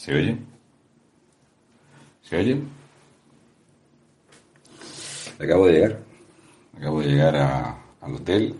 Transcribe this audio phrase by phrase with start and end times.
[0.00, 0.34] ¿Se oye?
[2.22, 2.62] ¿Se oye?
[5.38, 6.00] Acabo de llegar.
[6.74, 7.36] Acabo de llegar
[8.00, 8.54] al hotel.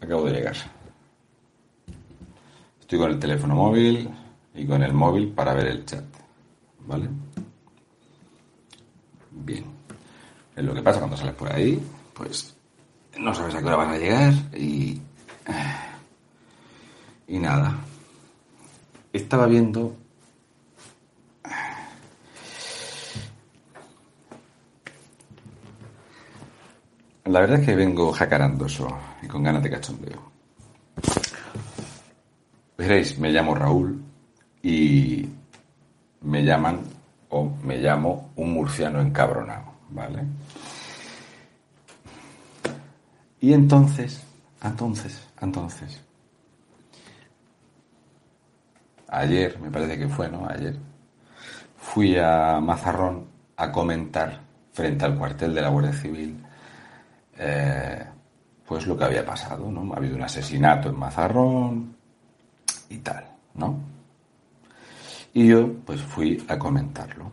[0.00, 0.56] Acabo de llegar.
[2.80, 4.10] Estoy con el teléfono móvil
[4.56, 6.04] y con el móvil para ver el chat.
[6.80, 7.08] ¿Vale?
[9.30, 9.64] Bien.
[10.56, 11.80] Es lo que pasa cuando sales por ahí,
[12.14, 12.56] pues
[13.16, 15.00] no sabes a qué hora vas a llegar y...
[17.28, 17.78] Y nada.
[19.12, 19.96] Estaba viendo...
[27.24, 28.88] La verdad es que vengo jacarandoso
[29.22, 30.20] y con ganas de cachondeo.
[32.76, 34.02] Veréis, me llamo Raúl
[34.62, 35.28] y
[36.22, 36.80] me llaman
[37.28, 40.24] o me llamo un murciano encabronado, ¿vale?
[43.40, 44.22] Y entonces,
[44.62, 46.00] entonces, entonces,
[49.10, 50.48] ayer, me parece que fue, ¿no?
[50.48, 50.76] Ayer,
[51.76, 54.40] fui a Mazarrón a comentar
[54.72, 56.42] frente al cuartel de la Guardia Civil,
[57.36, 58.04] eh,
[58.66, 59.92] pues lo que había pasado, ¿no?
[59.92, 61.96] Ha habido un asesinato en Mazarrón
[62.88, 63.78] y tal, ¿no?
[65.34, 67.30] Y yo, pues fui a comentarlo.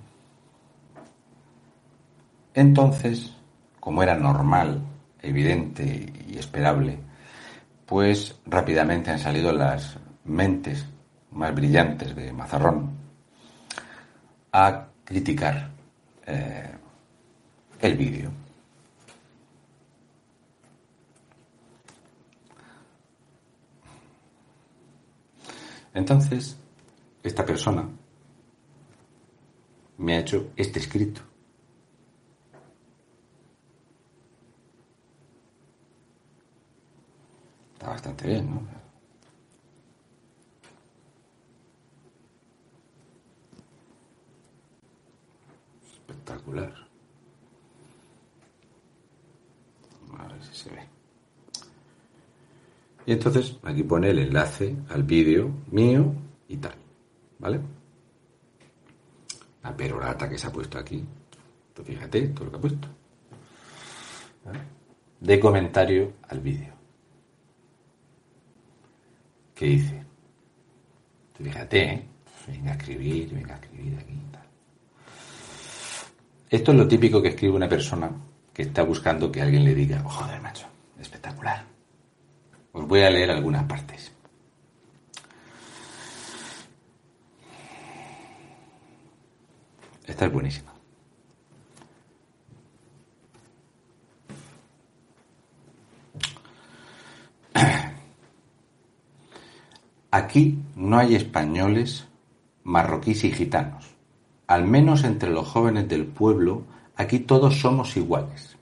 [2.54, 3.36] Entonces,
[3.80, 4.82] como era normal
[5.22, 7.00] evidente y esperable,
[7.86, 10.86] pues rápidamente han salido las mentes
[11.38, 12.98] más brillantes de Mazarrón
[14.52, 15.70] a criticar
[16.26, 16.76] eh,
[17.80, 18.32] el vídeo.
[25.94, 26.58] Entonces,
[27.24, 27.88] esta persona
[29.98, 31.22] me ha hecho este escrito.
[37.80, 38.87] bastante bien, ¿no?
[46.28, 46.74] Espectacular.
[50.18, 50.88] A ver si se ve.
[53.06, 56.14] Y entonces aquí pone el enlace al vídeo mío
[56.50, 56.76] y tal.
[57.40, 57.62] ¿Vale?
[59.64, 61.06] La perorata que se ha puesto aquí.
[61.86, 62.88] fíjate todo lo que ha puesto.
[65.22, 66.74] De comentario al vídeo.
[69.56, 70.06] ¿Qué dice?
[71.36, 72.08] Fíjate, ¿eh?
[72.48, 74.37] Venga a escribir, venga a escribir aquí.
[76.50, 78.10] Esto es lo típico que escribe una persona
[78.54, 80.66] que está buscando que alguien le diga, joder, macho,
[81.00, 81.66] espectacular.
[82.72, 84.12] Os voy a leer algunas partes.
[90.06, 90.74] Esta es buenísima.
[100.10, 102.08] Aquí no hay españoles,
[102.64, 103.97] marroquíes y gitanos.
[104.48, 106.64] Al menos entre los jóvenes del pueblo,
[106.96, 108.58] aquí todos somos iguales.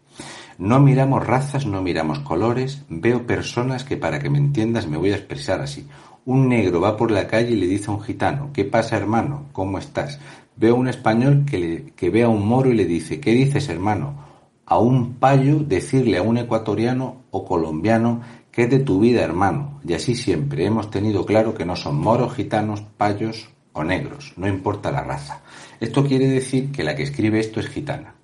[0.58, 5.12] No miramos razas, no miramos colores, veo personas que para que me entiendas me voy
[5.12, 5.88] a expresar así.
[6.26, 9.46] Un negro va por la calle y le dice a un gitano, ¿qué pasa hermano?
[9.52, 10.20] ¿Cómo estás?
[10.56, 14.26] Veo a un español que, ve a un moro y le dice, ¿qué dices hermano?
[14.66, 18.22] A un payo decirle a un ecuatoriano o colombiano
[18.56, 19.82] ¿Qué es de tu vida, hermano?
[19.86, 24.48] Y así siempre hemos tenido claro que no son moros, gitanos, payos o negros, no
[24.48, 25.42] importa la raza.
[25.80, 28.16] Esto quiere decir que la que escribe esto es gitana.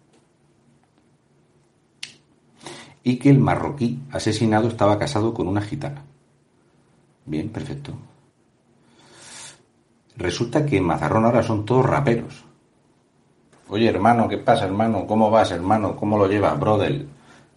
[3.03, 6.03] Y que el marroquí asesinado estaba casado con una gitana.
[7.25, 7.93] Bien, perfecto.
[10.15, 12.45] Resulta que en Mazarrón ahora son todos raperos.
[13.67, 15.05] Oye, hermano, ¿qué pasa, hermano?
[15.05, 15.97] ¿Cómo vas, hermano?
[15.97, 17.05] ¿Cómo lo llevas, brother?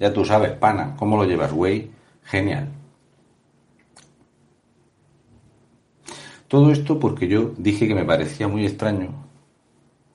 [0.01, 1.91] Ya tú sabes, pana, ¿cómo lo llevas, güey?
[2.25, 2.69] Genial.
[6.55, 9.11] Todo esto porque yo dije que me parecía muy extraño,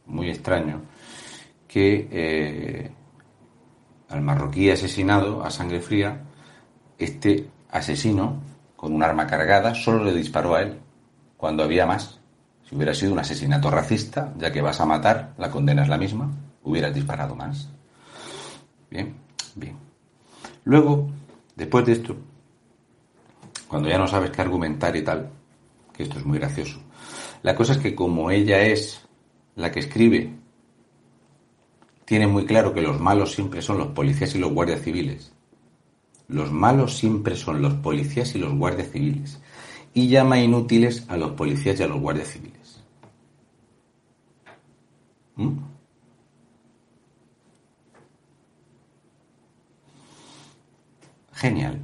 [0.05, 0.83] muy extraño,
[1.67, 2.91] que eh,
[4.07, 6.21] al marroquí asesinado a sangre fría,
[6.97, 8.41] este asesino,
[8.77, 10.79] con un arma cargada, solo le disparó a él,
[11.35, 12.21] cuando había más.
[12.63, 15.97] Si hubiera sido un asesinato racista, ya que vas a matar, la condena es la
[15.97, 16.31] misma,
[16.63, 17.67] hubieras disparado más.
[18.89, 19.13] Bien,
[19.55, 19.75] bien.
[20.63, 21.09] Luego,
[21.59, 22.15] Después de esto,
[23.67, 25.29] cuando ya no sabes qué argumentar y tal,
[26.03, 26.79] esto es muy gracioso,
[27.43, 29.01] la cosa es que como ella es
[29.55, 30.33] la que escribe,
[32.05, 35.31] tiene muy claro que los malos siempre son los policías y los guardias civiles.
[36.27, 39.39] Los malos siempre son los policías y los guardias civiles.
[39.93, 42.83] Y llama inútiles a los policías y a los guardias civiles.
[45.35, 45.57] ¿Mm?
[51.33, 51.79] Genial.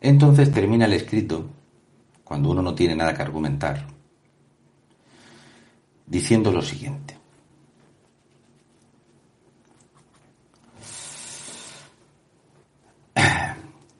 [0.00, 1.48] Entonces termina el escrito
[2.32, 3.84] cuando uno no tiene nada que argumentar,
[6.06, 7.14] diciendo lo siguiente.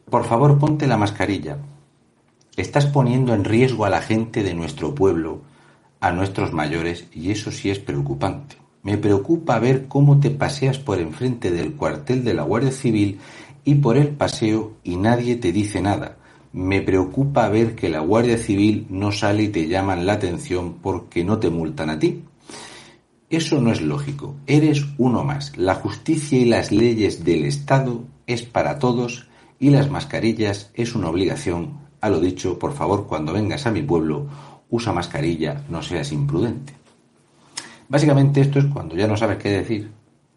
[0.09, 1.59] Por favor, ponte la mascarilla.
[2.57, 5.43] Estás poniendo en riesgo a la gente de nuestro pueblo,
[6.01, 8.57] a nuestros mayores, y eso sí es preocupante.
[8.83, 13.21] Me preocupa ver cómo te paseas por enfrente del cuartel de la Guardia Civil
[13.63, 16.17] y por el paseo y nadie te dice nada.
[16.53, 21.25] Me preocupa ver que la Guardia Civil no sale y te llaman la atención porque
[21.25, 22.25] no te multan a ti.
[23.31, 24.37] Eso no es lógico.
[24.47, 25.57] Eres uno más.
[25.57, 29.29] La justicia y las leyes del Estado es para todos
[29.59, 31.79] y las mascarillas es una obligación.
[32.03, 34.27] A lo dicho, por favor, cuando vengas a mi pueblo,
[34.69, 36.75] usa mascarilla, no seas imprudente.
[37.89, 39.91] Básicamente esto es cuando ya no sabes qué decir,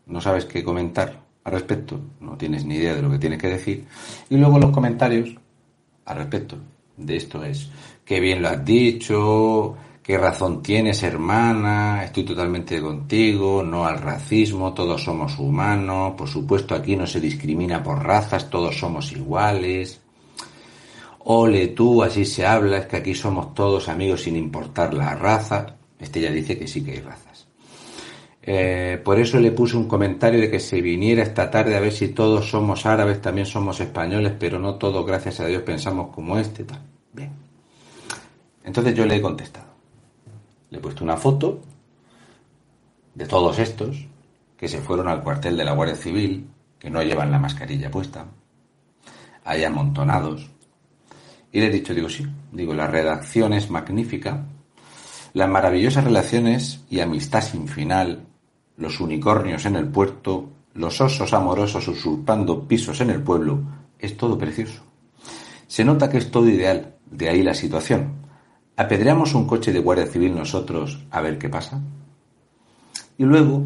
[0.06, 3.48] no sabes qué comentar al respecto, no tienes ni idea de lo que tienes que
[3.48, 3.86] decir,
[4.30, 5.36] y luego los comentarios
[6.06, 6.58] al respecto
[6.98, 7.70] de esto es,
[8.06, 14.74] qué bien lo has dicho, qué razón tienes hermana, estoy totalmente contigo, no al racismo,
[14.74, 20.02] todos somos humanos, por supuesto aquí no se discrimina por razas, todos somos iguales.
[21.28, 25.76] Ole tú, así se habla, es que aquí somos todos amigos sin importar la raza.
[26.00, 27.35] Este ya dice que sí que hay razas.
[28.48, 31.92] Eh, por eso le puse un comentario de que se viniera esta tarde a ver
[31.92, 36.38] si todos somos árabes, también somos españoles, pero no todos, gracias a Dios, pensamos como
[36.38, 36.64] este.
[36.64, 36.80] Tal.
[37.12, 37.32] Bien.
[38.64, 39.68] Entonces yo le he contestado.
[40.70, 41.60] Le he puesto una foto
[43.16, 44.06] de todos estos
[44.58, 46.48] que se fueron al cuartel de la Guardia Civil,
[46.78, 48.28] que no llevan la mascarilla puesta,
[49.44, 50.50] hay amontonados.
[51.52, 54.46] Y le he dicho, digo, sí, digo, la redacción es magnífica,
[55.34, 58.26] las maravillosas relaciones y amistad sin final,
[58.78, 63.62] los unicornios en el puerto, los osos amorosos usurpando pisos en el pueblo,
[64.00, 64.84] es todo precioso.
[65.68, 68.14] Se nota que es todo ideal, de ahí la situación.
[68.78, 71.82] ¿Apedreamos un coche de Guardia Civil nosotros a ver qué pasa?
[73.18, 73.64] Y luego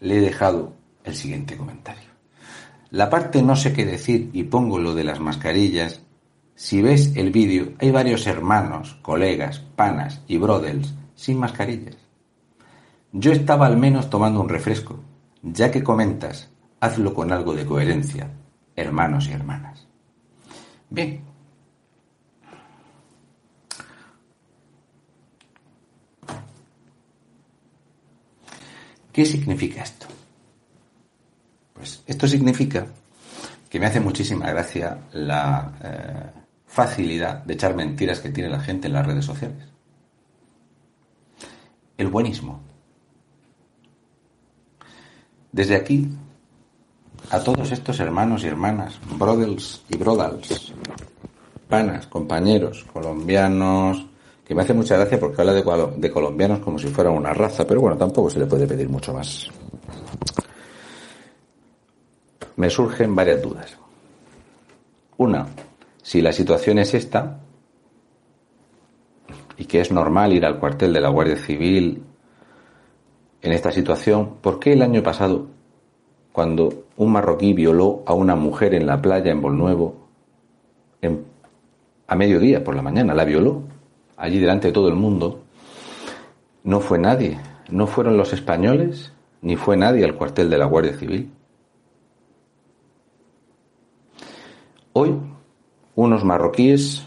[0.00, 2.10] le he dejado el siguiente comentario.
[2.90, 6.02] La parte no sé qué decir y pongo lo de las mascarillas.
[6.54, 12.05] Si ves el vídeo, hay varios hermanos, colegas, panas y brothers sin mascarillas.
[13.18, 15.00] Yo estaba al menos tomando un refresco.
[15.42, 18.30] Ya que comentas, hazlo con algo de coherencia,
[18.74, 19.88] hermanos y hermanas.
[20.90, 21.24] Bien,
[29.14, 30.06] ¿Qué significa esto?
[31.72, 32.86] Pues esto significa
[33.70, 38.88] que me hace muchísima gracia la eh, facilidad de echar mentiras que tiene la gente
[38.88, 39.64] en las redes sociales.
[41.96, 42.65] El buenismo.
[45.56, 46.06] Desde aquí,
[47.30, 50.74] a todos estos hermanos y hermanas, brothers y brodals,
[51.66, 54.04] panas, compañeros, colombianos,
[54.44, 57.80] que me hace mucha gracia porque habla de, colombianos como si fuera una raza, pero
[57.80, 59.48] bueno, tampoco se le puede pedir mucho más.
[62.56, 63.78] Me surgen varias dudas.
[65.16, 65.46] Una,
[66.02, 67.40] si la situación es esta,
[69.56, 72.02] y que es normal ir al cuartel de la Guardia Civil
[73.42, 75.46] en esta situación, ¿por qué el año pasado,
[76.32, 80.06] cuando un marroquí violó a una mujer en la playa en Bolnuevo,
[82.08, 83.62] a mediodía por la mañana, la violó,
[84.16, 85.42] allí delante de todo el mundo,
[86.64, 87.38] no fue nadie,
[87.70, 89.12] no fueron los españoles,
[89.42, 91.30] ni fue nadie al cuartel de la Guardia Civil.
[94.92, 95.14] Hoy,
[95.94, 97.04] unos marroquíes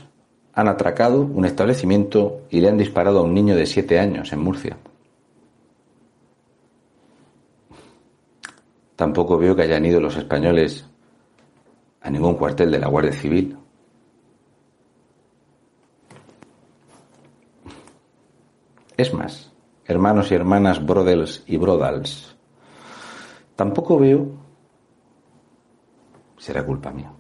[0.53, 4.39] han atracado un establecimiento y le han disparado a un niño de siete años en
[4.39, 4.77] Murcia.
[8.99, 10.85] Tampoco veo que hayan ido los españoles
[12.01, 13.57] a ningún cuartel de la Guardia Civil.
[18.97, 19.53] Es más,
[19.85, 22.35] hermanos y hermanas, brothers y brodals,
[23.55, 24.31] tampoco veo,
[26.37, 27.13] será culpa mía,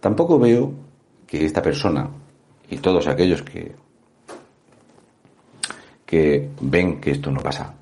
[0.00, 0.70] tampoco veo
[1.26, 2.10] que esta persona
[2.68, 3.74] y todos aquellos que,
[6.04, 7.74] que ven que esto no pasa,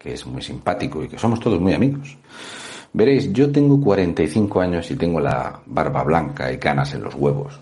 [0.00, 2.16] que es muy simpático y que somos todos muy amigos.
[2.94, 7.60] Veréis, yo tengo 45 años y tengo la barba blanca y canas en los huevos.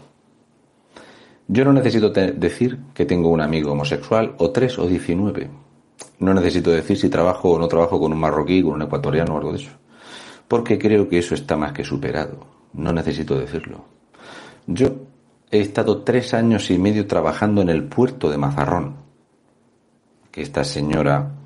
[1.48, 5.50] Yo no necesito decir que tengo un amigo homosexual o tres o diecinueve.
[6.20, 9.38] No necesito decir si trabajo o no trabajo con un marroquí, con un ecuatoriano o
[9.38, 9.72] algo de eso.
[10.46, 12.46] Porque creo que eso está más que superado.
[12.74, 13.84] No necesito decirlo.
[14.66, 14.90] Yo
[15.50, 18.96] he estado tres años y medio trabajando en el puerto de Mazarrón.
[20.30, 21.37] Que esta señora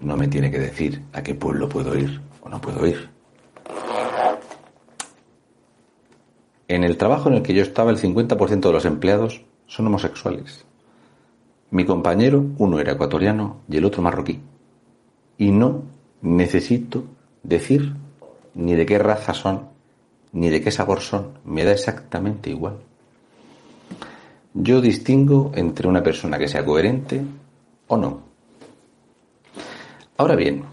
[0.00, 3.08] no me tiene que decir a qué pueblo puedo ir o no puedo ir.
[6.68, 10.64] En el trabajo en el que yo estaba, el 50% de los empleados son homosexuales.
[11.70, 14.40] Mi compañero, uno era ecuatoriano y el otro marroquí.
[15.38, 15.82] Y no
[16.22, 17.04] necesito
[17.42, 17.94] decir
[18.54, 19.68] ni de qué raza son,
[20.32, 21.38] ni de qué sabor son.
[21.44, 22.78] Me da exactamente igual.
[24.54, 27.22] Yo distingo entre una persona que sea coherente
[27.88, 28.25] o no.
[30.18, 30.64] Ahora bien,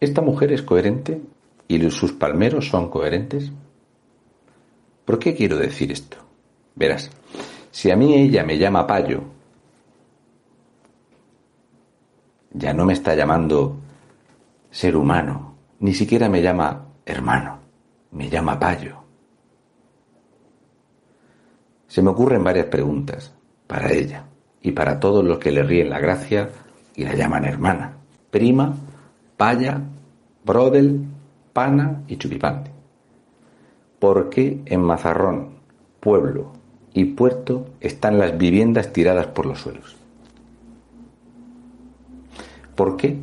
[0.00, 1.20] ¿esta mujer es coherente
[1.68, 3.52] y sus palmeros son coherentes?
[5.04, 6.16] ¿Por qué quiero decir esto?
[6.74, 7.10] Verás,
[7.70, 9.22] si a mí ella me llama payo,
[12.52, 13.76] ya no me está llamando
[14.70, 17.58] ser humano, ni siquiera me llama hermano,
[18.12, 18.96] me llama payo.
[21.86, 23.34] Se me ocurren varias preguntas
[23.66, 24.24] para ella
[24.62, 26.48] y para todos los que le ríen la gracia
[26.94, 27.99] y la llaman hermana,
[28.30, 28.76] prima,
[29.36, 29.82] paya,
[30.44, 31.04] brodel,
[31.52, 32.70] pana y chupipante.
[33.98, 35.50] ¿Por qué en Mazarrón,
[36.00, 36.52] pueblo
[36.94, 39.96] y puerto están las viviendas tiradas por los suelos?
[42.74, 43.18] ¿Por qué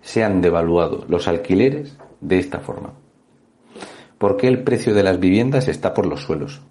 [0.00, 2.92] se han devaluado los alquileres de esta forma?
[4.16, 6.62] ¿Por qué el precio de las viviendas está por los suelos?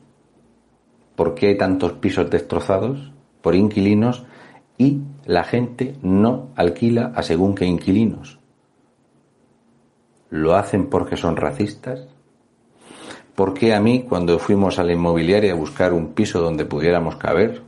[1.15, 4.25] ¿Por qué hay tantos pisos destrozados por inquilinos
[4.77, 8.39] y la gente no alquila a según qué inquilinos?
[10.29, 12.07] ¿Lo hacen porque son racistas?
[13.36, 17.17] ¿Por qué a mí, cuando fuimos a la inmobiliaria a buscar un piso donde pudiéramos
[17.17, 17.62] caber,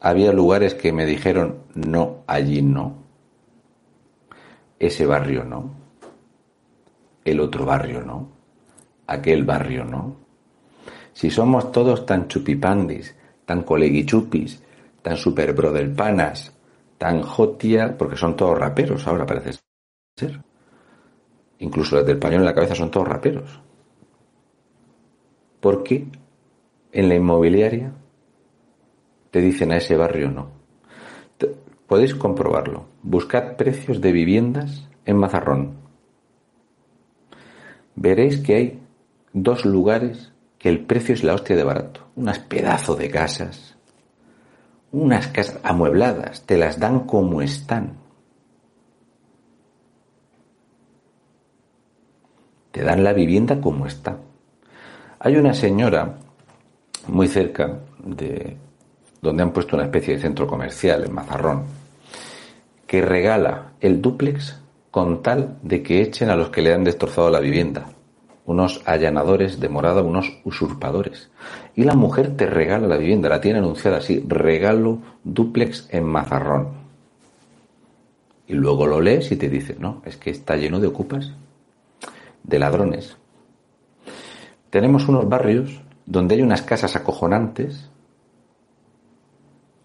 [0.00, 2.96] había lugares que me dijeron, no, allí no,
[4.80, 5.70] ese barrio no,
[7.24, 8.28] el otro barrio no,
[9.06, 10.16] aquel barrio no?
[11.12, 14.62] Si somos todos tan chupipandis, tan coleguichupis,
[15.02, 15.54] tan super
[15.94, 16.52] panas,
[16.98, 19.58] tan jotia, porque son todos raperos ahora parece
[20.16, 20.42] ser.
[21.58, 23.60] Incluso los del pañuelo en la cabeza son todos raperos.
[25.60, 26.06] ¿Por qué
[26.92, 27.92] en la inmobiliaria
[29.30, 30.60] te dicen a ese barrio no?
[31.90, 32.86] Podéis comprobarlo.
[33.02, 35.74] Buscad precios de viviendas en Mazarrón.
[37.96, 38.82] Veréis que hay
[39.32, 42.06] dos lugares que el precio es la hostia de barato.
[42.14, 43.69] Unas pedazos de casas.
[44.92, 46.42] Unas casas amuebladas.
[46.42, 47.94] Te las dan como están.
[52.72, 54.18] Te dan la vivienda como está.
[55.18, 56.16] Hay una señora
[57.08, 58.56] muy cerca de
[59.20, 61.64] donde han puesto una especie de centro comercial en Mazarrón,
[62.86, 64.58] que regala el dúplex
[64.90, 67.86] con tal de que echen a los que le han destrozado la vivienda.
[68.50, 71.30] Unos allanadores de morada, unos usurpadores.
[71.76, 76.70] Y la mujer te regala la vivienda, la tiene anunciada así, regalo dúplex en Mazarrón.
[78.48, 81.30] Y luego lo lees y te dice, no, es que está lleno de ocupas
[82.42, 83.16] de ladrones.
[84.68, 87.88] Tenemos unos barrios donde hay unas casas acojonantes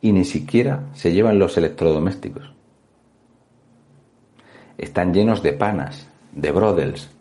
[0.01, 2.51] y ni siquiera se llevan los electrodomésticos.
[4.79, 7.14] Están llenos de panas, de brodels,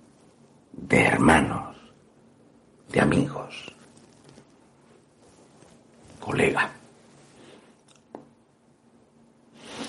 [0.76, 1.76] de hermanos,
[2.92, 3.74] de amigos,
[6.20, 6.70] colega.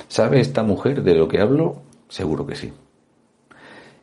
[0.07, 1.81] ¿Sabe esta mujer de lo que hablo?
[2.07, 2.73] Seguro que sí.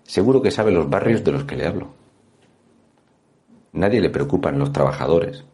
[0.04, 1.88] Seguro que sabe los barrios de los que le hablo.
[3.72, 5.44] Nadie le preocupan los trabajadores.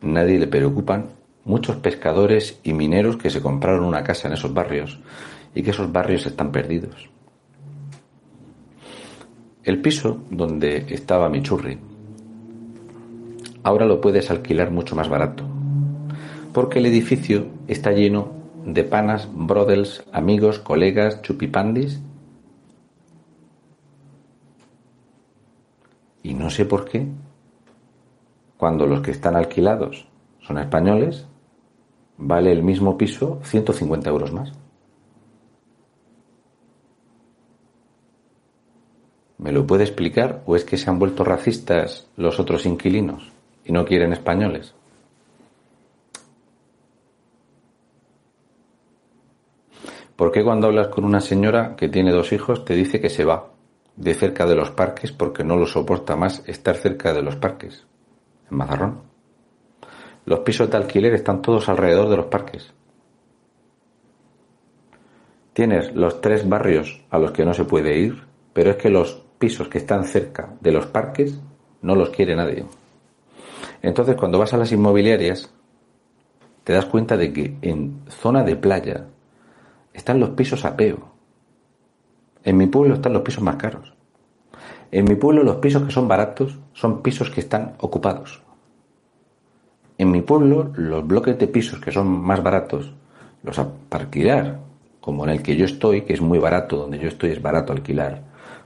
[0.00, 1.08] Nadie le preocupan
[1.44, 5.00] muchos pescadores y mineros que se compraron una casa en esos barrios
[5.54, 7.10] y que esos barrios están perdidos.
[9.68, 11.78] El piso donde estaba mi churri
[13.62, 15.44] ahora lo puedes alquilar mucho más barato,
[16.54, 18.32] porque el edificio está lleno
[18.64, 22.00] de panas, brodels, amigos, colegas, chupipandis
[26.22, 27.06] Y no sé por qué,
[28.56, 30.08] cuando los que están alquilados
[30.40, 31.26] son españoles,
[32.16, 34.50] vale el mismo piso 150 euros más.
[39.38, 43.30] ¿Me lo puede explicar o es que se han vuelto racistas los otros inquilinos
[43.64, 44.74] y no quieren españoles?
[50.16, 53.24] ¿Por qué cuando hablas con una señora que tiene dos hijos te dice que se
[53.24, 53.52] va
[53.94, 57.86] de cerca de los parques porque no lo soporta más estar cerca de los parques,
[58.50, 59.02] en Mazarrón.
[60.24, 62.74] Los pisos de alquiler están todos alrededor de los parques.
[65.52, 69.27] Tienes los tres barrios a los que no se puede ir, pero es que los
[69.38, 71.38] pisos que están cerca de los parques
[71.82, 72.64] no los quiere nadie.
[73.82, 75.50] Entonces, cuando vas a las inmobiliarias,
[76.64, 79.06] te das cuenta de que en zona de playa
[79.92, 81.18] están los pisos a peo
[82.48, 83.92] en mi pueblo están los pisos más caros.
[84.90, 88.40] En mi pueblo los pisos que son baratos son pisos que están ocupados.
[89.98, 92.94] En mi pueblo los bloques de pisos que son más baratos,
[93.42, 94.60] los alquilar,
[95.00, 97.74] como en el que yo estoy, que es muy barato, donde yo estoy es barato
[97.74, 98.22] alquilar,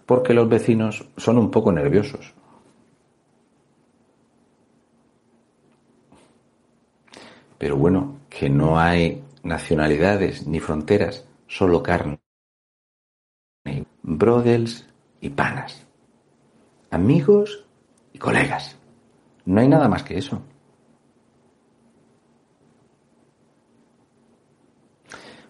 [0.06, 2.34] porque los vecinos son un poco nerviosos.
[7.58, 12.18] Pero bueno, que no hay nacionalidades ni fronteras, solo carne.
[14.02, 14.86] Brothers
[15.20, 15.86] y panas.
[16.90, 17.64] Amigos
[18.12, 18.76] y colegas.
[19.44, 20.42] No hay nada más que eso.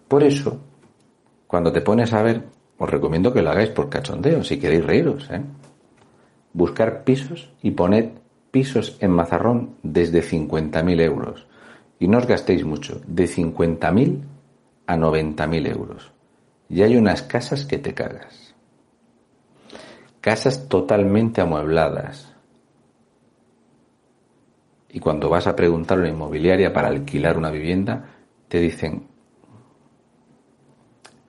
[0.07, 0.59] Por eso,
[1.47, 2.52] cuando te pones a ver,
[2.83, 5.29] os recomiendo que lo hagáis por cachondeo, si queréis reíros.
[5.31, 5.41] ¿eh?
[6.53, 8.09] Buscar pisos y poned
[8.51, 11.47] pisos en Mazarrón desde 50.000 euros.
[11.99, 14.21] Y no os gastéis mucho, de 50.000
[14.87, 16.11] a 90.000 euros.
[16.69, 18.53] Y hay unas casas que te cagas.
[20.19, 22.33] Casas totalmente amuebladas.
[24.89, 28.05] Y cuando vas a preguntar a una inmobiliaria para alquilar una vivienda,
[28.47, 29.07] te dicen,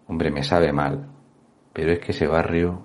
[0.06, 1.13] hombre, me sabe mal,
[1.74, 2.80] pero es que ese barrio,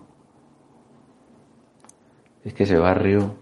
[2.43, 3.36] es que ese barrio,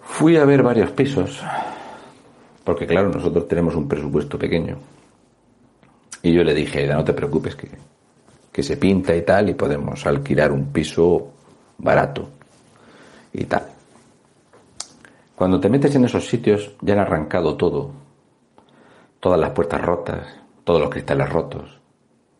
[0.00, 1.40] fui a ver varios pisos
[2.68, 4.76] porque claro, nosotros tenemos un presupuesto pequeño.
[6.22, 7.66] Y yo le dije, no te preocupes, que,
[8.52, 11.32] que se pinta y tal, y podemos alquilar un piso
[11.78, 12.28] barato
[13.32, 13.68] y tal.
[15.34, 17.90] Cuando te metes en esos sitios, ya han arrancado todo,
[19.18, 20.26] todas las puertas rotas,
[20.62, 21.77] todos los cristales rotos.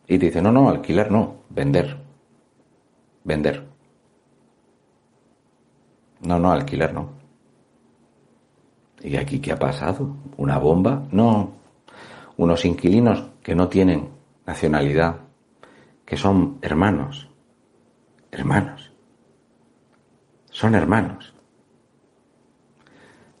[0.09, 1.95] Y te dicen, no, no, alquilar no, vender.
[3.23, 3.63] Vender.
[6.21, 7.11] No, no, alquilar no.
[9.01, 10.15] ¿Y aquí qué ha pasado?
[10.37, 11.07] ¿Una bomba?
[11.11, 11.51] No.
[12.37, 14.09] Unos inquilinos que no tienen
[14.47, 15.17] nacionalidad,
[16.03, 17.29] que son hermanos.
[18.31, 18.91] Hermanos.
[20.49, 21.35] Son hermanos.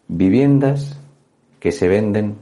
[0.07, 0.99] Viviendas
[1.59, 2.37] que se venden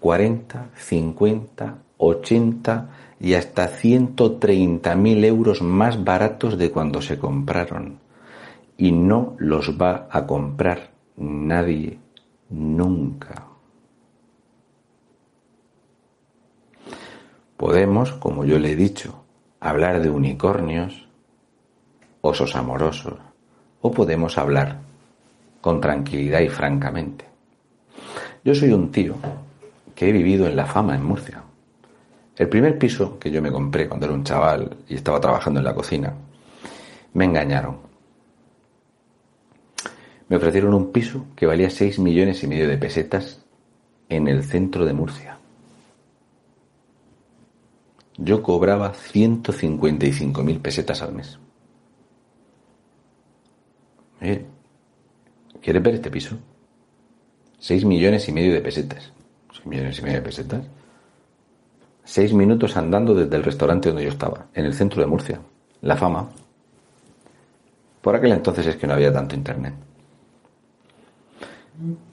[0.00, 2.88] 40, 50, 80
[3.22, 8.00] y hasta 130 mil euros más baratos de cuando se compraron.
[8.76, 12.00] Y no los va a comprar nadie
[12.50, 13.46] nunca.
[17.56, 19.22] Podemos, como yo le he dicho,
[19.60, 21.06] hablar de unicornios,
[22.22, 23.14] osos amorosos,
[23.82, 24.80] o podemos hablar
[25.60, 27.24] con tranquilidad y francamente.
[28.42, 29.14] Yo soy un tío
[29.94, 31.41] que he vivido en la fama en Murcia.
[32.36, 35.64] El primer piso que yo me compré cuando era un chaval y estaba trabajando en
[35.64, 36.14] la cocina,
[37.14, 37.92] me engañaron
[40.32, 43.44] me ofrecieron un piso que valía 6 millones y medio de pesetas
[44.08, 45.36] en el centro de Murcia.
[48.16, 51.38] Yo cobraba 155.000 pesetas al mes.
[54.22, 54.46] Eh,
[55.60, 56.38] ¿Quieres ver este piso?
[57.58, 59.12] 6 millones y medio de pesetas.
[59.52, 60.64] 6 millones y medio de pesetas.
[62.04, 65.40] Seis minutos andando desde el restaurante donde yo estaba, en el centro de Murcia.
[65.82, 66.28] La fama.
[68.00, 69.74] Por aquel entonces es que no había tanto internet.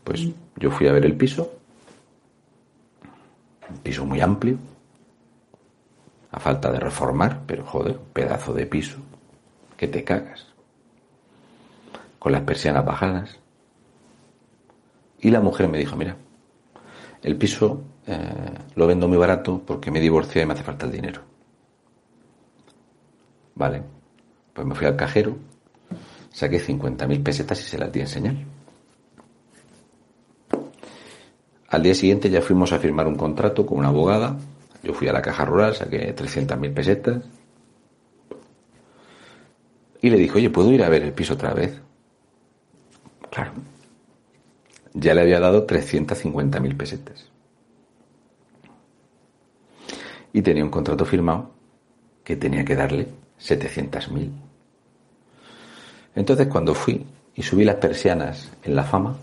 [0.04, 1.52] Pues yo fui a ver el piso,
[3.70, 4.58] un piso muy amplio,
[6.32, 8.98] a falta de reformar, pero joder, pedazo de piso,
[9.76, 10.48] que te cagas,
[12.20, 13.38] con las persianas bajadas.
[15.20, 16.16] Y la mujer me dijo, mira,
[17.24, 20.92] el piso eh, lo vendo muy barato porque me divorcié y me hace falta el
[20.92, 21.22] dinero.
[23.54, 23.84] Vale,
[24.52, 25.38] pues me fui al cajero,
[26.32, 28.36] saqué 50.000 pesetas y se las di a enseñar.
[31.68, 34.40] Al día siguiente ya fuimos a firmar un contrato con una abogada.
[34.82, 37.24] Yo fui a la caja rural, saqué 300.000 pesetas.
[40.02, 41.80] Y le dije, oye, ¿puedo ir a ver el piso otra vez?
[43.30, 43.52] Claro.
[44.96, 47.30] Ya le había dado 350.000 pesetas.
[50.34, 51.52] Y tenía un contrato firmado
[52.24, 53.08] que tenía que darle
[53.40, 54.30] 700.000.
[56.16, 59.16] Entonces cuando fui y subí las persianas en la fama,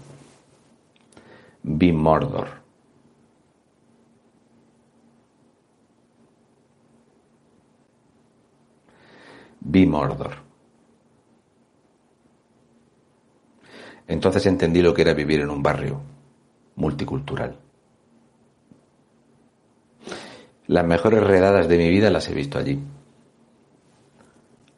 [1.62, 2.48] vi Mordor.
[9.60, 10.46] Vi Mordor.
[14.08, 16.00] Entonces entendí lo que era vivir en un barrio
[16.76, 17.65] multicultural.
[20.66, 22.80] Las mejores redadas de mi vida las he visto allí.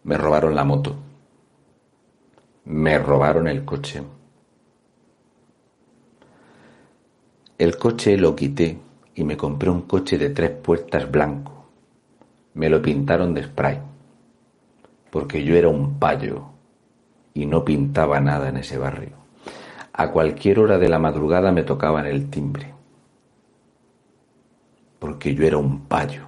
[0.05, 0.97] Me robaron la moto.
[2.65, 4.03] Me robaron el coche.
[7.57, 8.79] El coche lo quité
[9.15, 11.67] y me compré un coche de tres puertas blanco.
[12.55, 13.81] Me lo pintaron de spray.
[15.11, 16.51] porque yo era un payo
[17.35, 19.17] y no pintaba nada en ese barrio.
[19.93, 22.75] A cualquier hora de la madrugada me tocaban el timbre,
[24.99, 26.27] porque yo era un payo.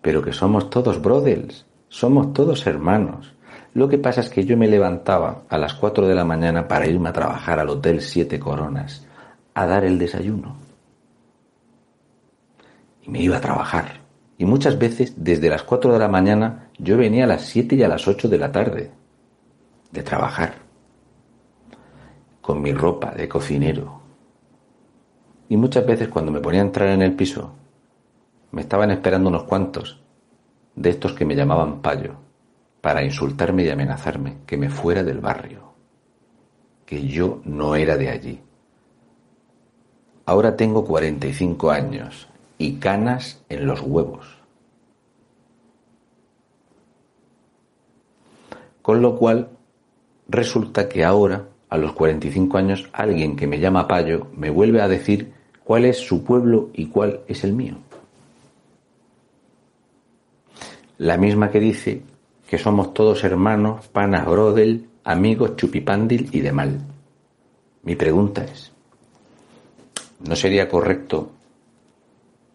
[0.00, 3.34] Pero que somos todos brothers, somos todos hermanos.
[3.74, 6.86] Lo que pasa es que yo me levantaba a las cuatro de la mañana para
[6.86, 9.06] irme a trabajar al Hotel Siete Coronas,
[9.54, 10.56] a dar el desayuno.
[13.02, 14.02] Y me iba a trabajar.
[14.36, 17.82] Y muchas veces, desde las cuatro de la mañana, yo venía a las siete y
[17.82, 18.90] a las ocho de la tarde
[19.92, 20.54] de trabajar,
[22.40, 24.01] con mi ropa de cocinero.
[25.52, 27.52] Y muchas veces cuando me ponía a entrar en el piso,
[28.52, 30.00] me estaban esperando unos cuantos
[30.74, 32.14] de estos que me llamaban payo,
[32.80, 35.74] para insultarme y amenazarme que me fuera del barrio,
[36.86, 38.40] que yo no era de allí.
[40.24, 44.26] Ahora tengo 45 años y canas en los huevos.
[48.80, 49.50] Con lo cual,
[50.30, 54.88] resulta que ahora, a los 45 años, alguien que me llama Payo me vuelve a
[54.88, 57.76] decir cuál es su pueblo y cuál es el mío.
[60.98, 62.02] La misma que dice
[62.48, 66.80] que somos todos hermanos, panas brodel, amigos chupipándil y de mal.
[67.82, 68.70] Mi pregunta es,
[70.20, 71.30] ¿no sería correcto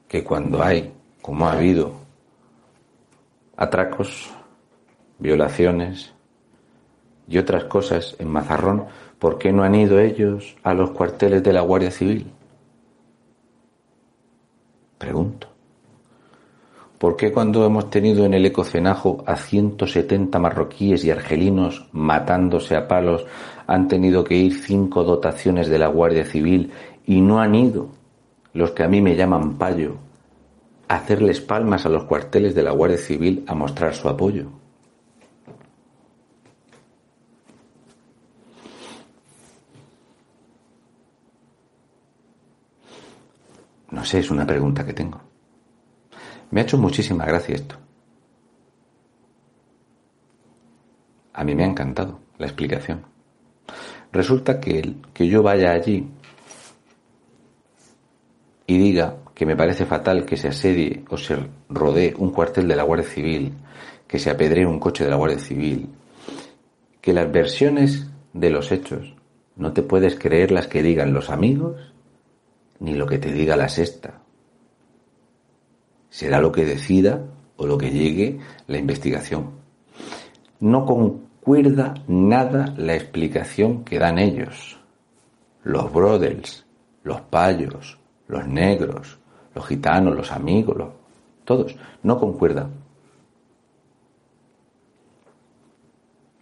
[0.07, 1.93] que cuando hay, como ha habido,
[3.57, 4.29] atracos,
[5.19, 6.13] violaciones
[7.27, 8.85] y otras cosas en Mazarrón,
[9.19, 12.31] ¿por qué no han ido ellos a los cuarteles de la Guardia Civil?
[14.97, 15.47] Pregunto.
[16.97, 22.87] ¿Por qué cuando hemos tenido en el ecocenajo a 170 marroquíes y argelinos matándose a
[22.87, 23.25] palos
[23.67, 26.71] han tenido que ir cinco dotaciones de la Guardia Civil
[27.05, 27.89] y no han ido
[28.53, 29.97] los que a mí me llaman payo
[30.87, 34.47] a hacerles palmas a los cuarteles de la Guardia Civil a mostrar su apoyo?
[43.97, 45.19] No sé, es una pregunta que tengo.
[46.51, 47.75] Me ha hecho muchísima gracia esto.
[51.33, 53.01] A mí me ha encantado la explicación.
[54.11, 56.07] Resulta que, que yo vaya allí
[58.67, 61.35] y diga que me parece fatal que se asedie o se
[61.67, 63.53] rodee un cuartel de la Guardia Civil,
[64.07, 65.89] que se apedree un coche de la Guardia Civil,
[67.01, 69.15] que las versiones de los hechos
[69.55, 71.86] no te puedes creer las que digan los amigos
[72.79, 74.21] ni lo que te diga la sexta
[76.09, 77.21] será lo que decida
[77.57, 79.51] o lo que llegue la investigación.
[80.59, 84.79] No concuerda nada la explicación que dan ellos.
[85.63, 86.65] Los brothers,
[87.03, 89.19] los payos, los negros,
[89.53, 90.91] los gitanos, los amigos,
[91.43, 92.69] todos, no concuerda.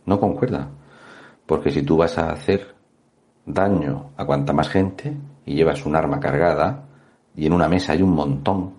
[0.05, 0.69] No concuerda.
[1.45, 2.75] Porque si tú vas a hacer
[3.45, 6.85] daño a cuanta más gente y llevas un arma cargada
[7.35, 8.73] y en una mesa hay un montón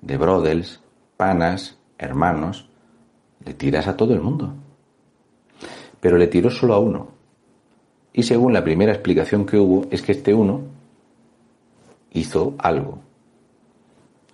[0.00, 0.82] de brodels,
[1.16, 2.68] panas, hermanos,
[3.44, 4.54] le tiras a todo el mundo.
[6.00, 7.08] Pero le tiró solo a uno.
[8.12, 10.62] Y según la primera explicación que hubo, es que este uno
[12.12, 12.98] hizo algo.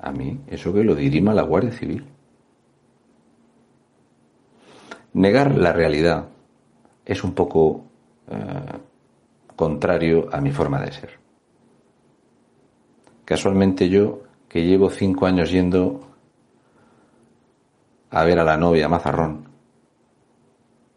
[0.01, 2.05] A mí, eso que lo dirima la Guardia Civil.
[5.13, 6.29] Negar la realidad
[7.05, 7.85] es un poco
[8.29, 8.79] eh,
[9.59, 11.19] contrario a mi forma de ser.
[13.25, 16.01] Casualmente yo que llevo cinco años yendo
[18.09, 19.49] a ver a la novia Mazarrón.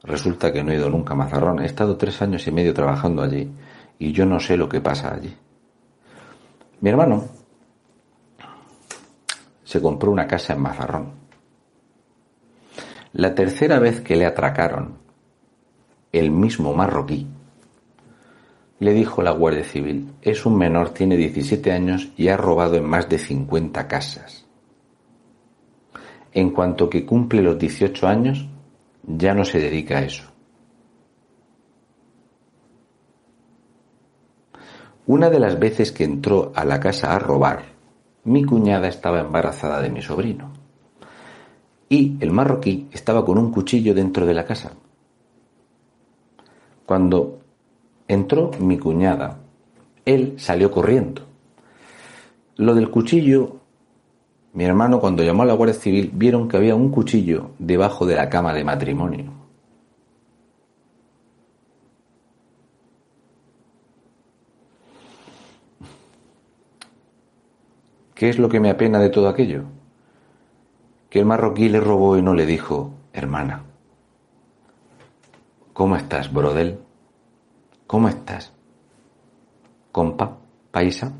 [0.03, 1.59] Resulta que no he ido nunca a Mazarrón.
[1.59, 3.51] He estado tres años y medio trabajando allí
[3.97, 5.35] y yo no sé lo que pasa allí.
[6.81, 7.25] Mi hermano
[9.63, 11.11] se compró una casa en Mazarrón.
[13.13, 14.99] La tercera vez que le atracaron,
[16.11, 17.27] el mismo marroquí
[18.81, 22.83] le dijo la Guardia Civil, es un menor, tiene 17 años y ha robado en
[22.83, 24.47] más de 50 casas.
[26.33, 28.47] En cuanto que cumple los 18 años,
[29.03, 30.23] ya no se dedica a eso.
[35.05, 37.65] Una de las veces que entró a la casa a robar,
[38.23, 40.53] mi cuñada estaba embarazada de mi sobrino.
[41.87, 44.71] Y el marroquí estaba con un cuchillo dentro de la casa.
[46.87, 47.40] Cuando
[48.11, 49.37] Entró mi cuñada.
[50.03, 51.21] Él salió corriendo.
[52.57, 53.61] Lo del cuchillo,
[54.51, 58.17] mi hermano cuando llamó a la Guardia Civil vieron que había un cuchillo debajo de
[58.17, 59.31] la cama de matrimonio.
[68.13, 69.63] ¿Qué es lo que me apena de todo aquello?
[71.09, 73.63] Que el marroquí le robó y no le dijo, hermana.
[75.71, 76.90] ¿Cómo estás, Brodel?
[77.91, 78.53] ¿Cómo estás?
[79.91, 80.37] Compa,
[80.71, 81.11] paisa,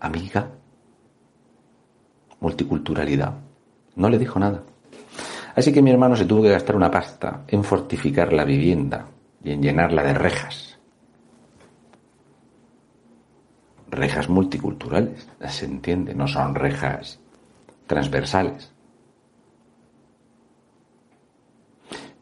[0.00, 0.50] amiga,
[2.40, 3.32] multiculturalidad.
[3.94, 4.64] No le dijo nada.
[5.54, 9.06] Así que mi hermano se tuvo que gastar una pasta en fortificar la vivienda
[9.44, 10.76] y en llenarla de rejas.
[13.88, 17.20] Rejas multiculturales, se entiende, no son rejas
[17.86, 18.72] transversales.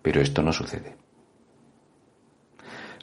[0.03, 1.03] Pero esto no sucede.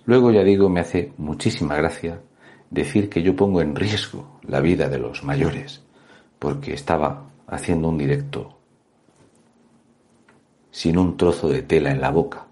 [0.05, 2.21] Luego, ya digo, me hace muchísima gracia
[2.69, 5.83] decir que yo pongo en riesgo la vida de los mayores,
[6.39, 8.57] porque estaba haciendo un directo
[10.71, 12.47] sin un trozo de tela en la boca.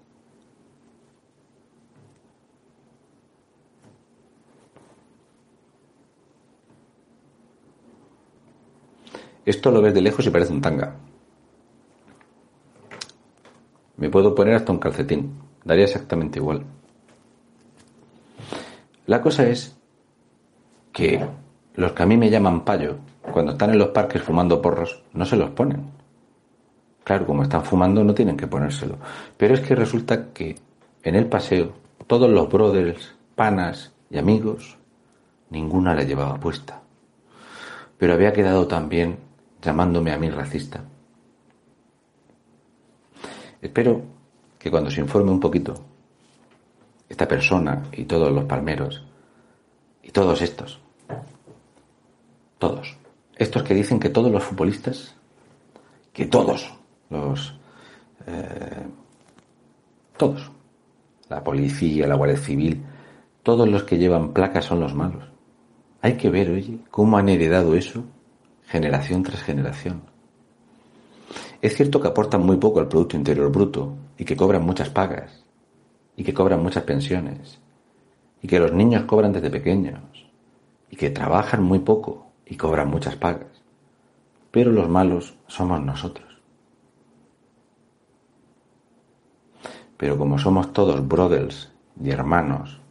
[9.44, 10.94] Esto lo ves de lejos y parece un tanga.
[13.96, 15.32] Me puedo poner hasta un calcetín.
[15.64, 16.64] Daría exactamente igual.
[19.06, 19.76] La cosa es
[20.92, 21.24] que
[21.74, 22.96] los que a mí me llaman payo,
[23.32, 25.90] cuando están en los parques fumando porros, no se los ponen.
[27.04, 28.98] Claro, como están fumando no tienen que ponérselo.
[29.36, 30.56] Pero es que resulta que
[31.02, 31.72] en el paseo
[32.06, 34.76] todos los brothers, panas y amigos,
[35.50, 36.82] ninguna la llevaba puesta.
[37.98, 39.18] Pero había quedado también
[39.62, 40.82] llamándome a mí racista.
[43.60, 44.02] Espero
[44.58, 45.74] que cuando se informe un poquito,
[47.10, 49.04] esta persona y todos los palmeros,
[50.02, 50.80] y todos estos,
[52.58, 52.96] todos,
[53.36, 55.16] estos que dicen que todos los futbolistas,
[56.12, 56.72] que todos
[57.10, 57.54] los,
[58.26, 58.86] eh,
[60.16, 60.50] todos,
[61.28, 62.80] la policía, la Guardia Civil,
[63.42, 65.24] todos los que llevan placas son los malos.
[66.02, 68.04] Hay que ver, oye, cómo han heredado eso
[68.66, 70.02] generación tras generación.
[71.60, 75.39] Es cierto que aportan muy poco al Producto Interior Bruto y que cobran muchas pagas
[76.20, 77.58] y que cobran muchas pensiones
[78.42, 80.02] y que los niños cobran desde pequeños
[80.90, 83.62] y que trabajan muy poco y cobran muchas pagas.
[84.50, 86.28] Pero los malos somos nosotros.
[89.96, 92.82] Pero como somos todos brothers y hermanos,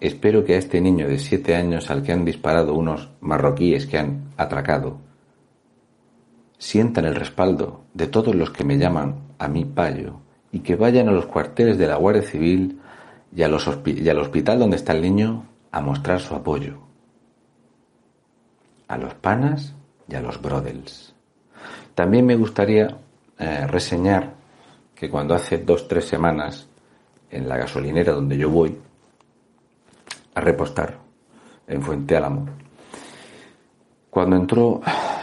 [0.00, 3.98] espero que a este niño de siete años al que han disparado unos marroquíes que
[3.98, 4.96] han atracado,
[6.56, 11.08] sientan el respaldo de todos los que me llaman a mi payo y que vayan
[11.08, 12.80] a los cuarteles de la Guardia Civil
[13.34, 16.78] y, al hospital donde está el niño a mostrar su apoyo.
[18.88, 19.74] A los panas
[20.08, 21.14] y a los brothers.
[21.94, 22.96] También me gustaría
[23.38, 24.34] eh, reseñar
[24.94, 26.66] que cuando hace dos tres semanas
[27.30, 28.78] en la gasolinera donde yo voy
[30.34, 30.96] a repostar
[31.66, 32.46] en Fuente Álamo,
[34.08, 34.80] cuando entró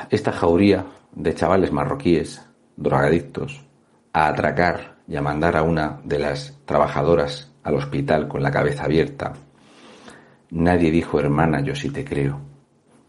[0.09, 2.45] esta jauría de chavales marroquíes,
[2.77, 3.65] drogadictos,
[4.13, 8.85] a atracar y a mandar a una de las trabajadoras al hospital con la cabeza
[8.85, 9.33] abierta,
[10.51, 12.39] nadie dijo, hermana, yo sí te creo.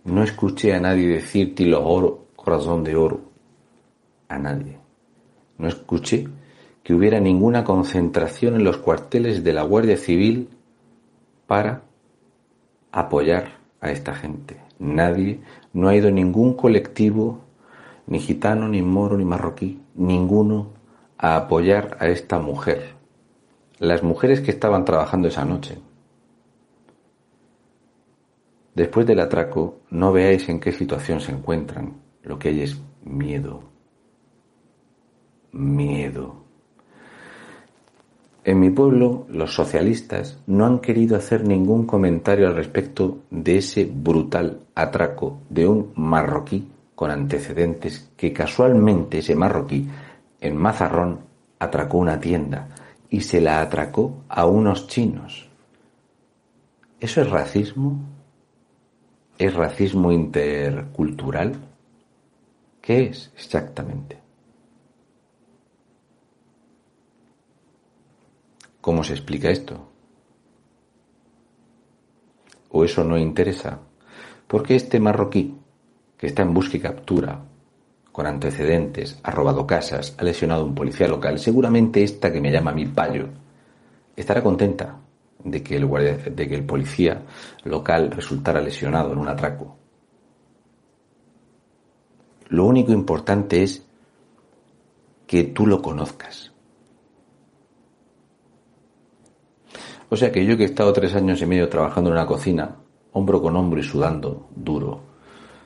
[0.04, 3.20] No escuché a nadie decir tilo oro, corazón de oro.
[4.28, 4.78] A nadie.
[5.58, 6.28] No escuché
[6.82, 10.48] que hubiera ninguna concentración en los cuarteles de la Guardia Civil
[11.46, 11.82] para
[12.92, 14.60] apoyar a esta gente.
[14.78, 15.40] Nadie,
[15.72, 17.40] no ha ido ningún colectivo
[18.06, 20.68] ni gitano, ni moro, ni marroquí, ninguno,
[21.18, 22.94] a apoyar a esta mujer.
[23.78, 25.78] Las mujeres que estaban trabajando esa noche.
[28.74, 31.94] Después del atraco, no veáis en qué situación se encuentran.
[32.22, 33.62] Lo que hay es miedo.
[35.52, 36.44] Miedo.
[38.44, 43.90] En mi pueblo, los socialistas no han querido hacer ningún comentario al respecto de ese
[43.92, 49.88] brutal atraco de un marroquí con antecedentes que casualmente ese marroquí
[50.46, 51.20] en Mazarrón
[51.58, 52.68] atracó una tienda
[53.10, 55.48] y se la atracó a unos chinos.
[57.00, 58.00] ¿Eso es racismo?
[59.38, 61.54] ¿Es racismo intercultural?
[62.80, 64.18] ¿Qué es exactamente?
[68.80, 69.90] ¿Cómo se explica esto?
[72.70, 73.80] ¿O eso no interesa?
[74.46, 75.56] Porque este marroquí
[76.16, 77.42] que está en busca y captura,
[78.16, 82.50] con antecedentes, ha robado casas, ha lesionado a un policía local, seguramente esta que me
[82.50, 83.28] llama mi payo
[84.16, 84.96] estará contenta
[85.44, 85.86] de que, el
[86.34, 87.20] de que el policía
[87.64, 89.76] local resultara lesionado en un atraco.
[92.48, 93.84] Lo único importante es
[95.26, 96.54] que tú lo conozcas.
[100.08, 102.76] O sea que yo que he estado tres años y medio trabajando en una cocina,
[103.12, 105.02] hombro con hombro y sudando, duro,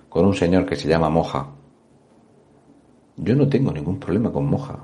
[0.09, 1.60] con un señor que se llama Moja,
[3.23, 4.79] Yo no tengo ningún problema con Moja.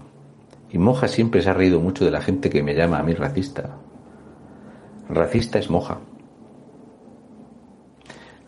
[0.71, 3.15] Y Moja siempre se ha reído mucho de la gente que me llama a mí
[3.15, 3.79] racista.
[5.09, 5.99] Racista es Moja.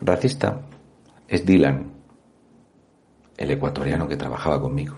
[0.02, 0.60] Racista
[1.26, 1.90] es Dylan,
[3.36, 4.96] el ecuatoriano que trabajaba conmigo.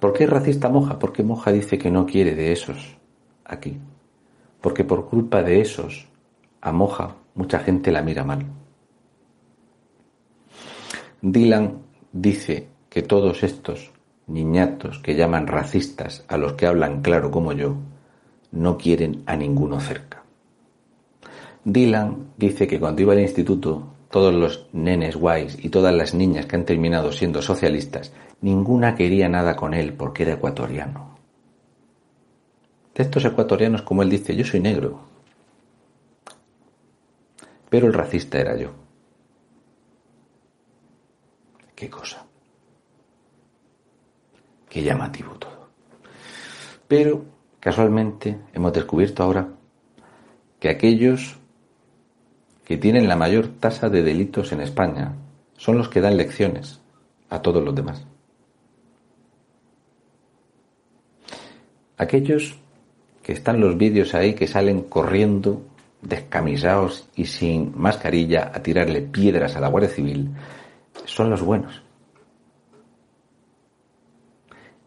[0.00, 0.98] ¿Por qué racista Moja?
[0.98, 2.96] Porque Moja dice que no quiere de esos
[3.44, 3.78] aquí.
[4.60, 6.08] Porque por culpa de esos,
[6.62, 8.61] a Moja mucha gente la mira mal.
[11.24, 11.82] Dylan
[12.12, 13.92] dice que todos estos
[14.26, 17.76] niñatos que llaman racistas a los que hablan claro como yo,
[18.50, 20.24] no quieren a ninguno cerca.
[21.64, 26.46] Dylan dice que cuando iba al instituto, todos los nenes guays y todas las niñas
[26.46, 31.18] que han terminado siendo socialistas, ninguna quería nada con él porque era ecuatoriano.
[32.96, 34.98] De estos ecuatorianos, como él dice, yo soy negro.
[37.70, 38.81] Pero el racista era yo.
[41.82, 42.24] Qué cosa.
[44.68, 45.66] Qué llamativo todo.
[46.86, 47.24] Pero,
[47.58, 49.48] casualmente, hemos descubierto ahora
[50.60, 51.38] que aquellos
[52.64, 55.16] que tienen la mayor tasa de delitos en España
[55.56, 56.80] son los que dan lecciones
[57.30, 58.06] a todos los demás.
[61.96, 62.60] Aquellos
[63.24, 65.64] que están los vídeos ahí que salen corriendo
[66.00, 70.30] descamisados y sin mascarilla a tirarle piedras a la Guardia Civil
[71.04, 71.82] son los buenos.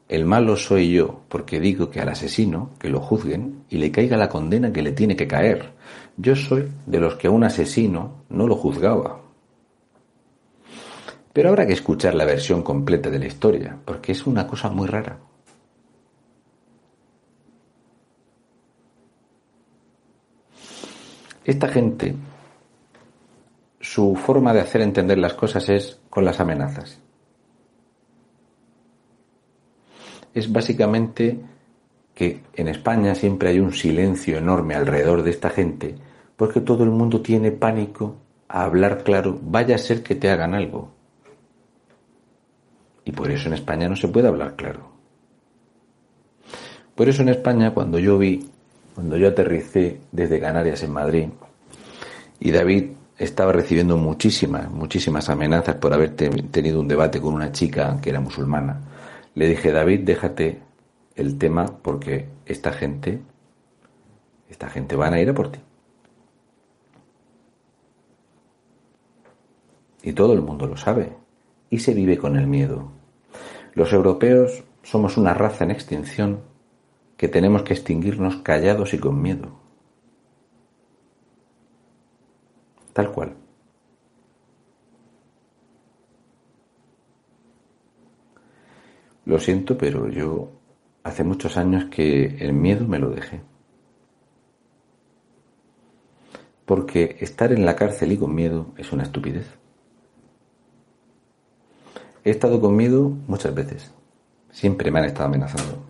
[0.07, 4.17] El malo soy yo porque digo que al asesino que lo juzguen y le caiga
[4.17, 5.73] la condena que le tiene que caer.
[6.17, 9.21] Yo soy de los que a un asesino no lo juzgaba.
[11.33, 14.87] Pero habrá que escuchar la versión completa de la historia, porque es una cosa muy
[14.87, 15.17] rara.
[21.43, 22.15] Esta gente,
[23.95, 26.99] su forma de hacer entender las cosas es con las amenazas.
[30.35, 31.39] es básicamente
[32.13, 35.95] que en España siempre hay un silencio enorme alrededor de esta gente,
[36.35, 38.17] porque todo el mundo tiene pánico
[38.49, 40.91] a hablar claro, vaya a ser que te hagan algo.
[43.05, 44.91] Y por eso en España no se puede hablar claro.
[46.95, 48.49] Por eso en España cuando yo vi,
[48.93, 51.29] cuando yo aterricé desde Canarias en Madrid,
[52.41, 57.99] y David estaba recibiendo muchísimas, muchísimas amenazas por haber tenido un debate con una chica
[58.01, 58.81] que era musulmana,
[59.35, 60.61] le dije, David, déjate
[61.15, 63.21] el tema porque esta gente,
[64.49, 65.59] esta gente van a ir a por ti.
[70.03, 71.13] Y todo el mundo lo sabe.
[71.69, 72.91] Y se vive con el miedo.
[73.73, 76.41] Los europeos somos una raza en extinción
[77.17, 79.64] que tenemos que extinguirnos callados y con miedo.
[82.95, 83.35] Tal cual.
[89.25, 90.49] Lo siento, pero yo
[91.03, 93.41] hace muchos años que el miedo me lo dejé.
[96.63, 99.45] Porque estar en la cárcel y con miedo es una estupidez.
[102.23, 103.93] He estado con miedo muchas veces.
[104.51, 105.83] Siempre me han estado amenazando.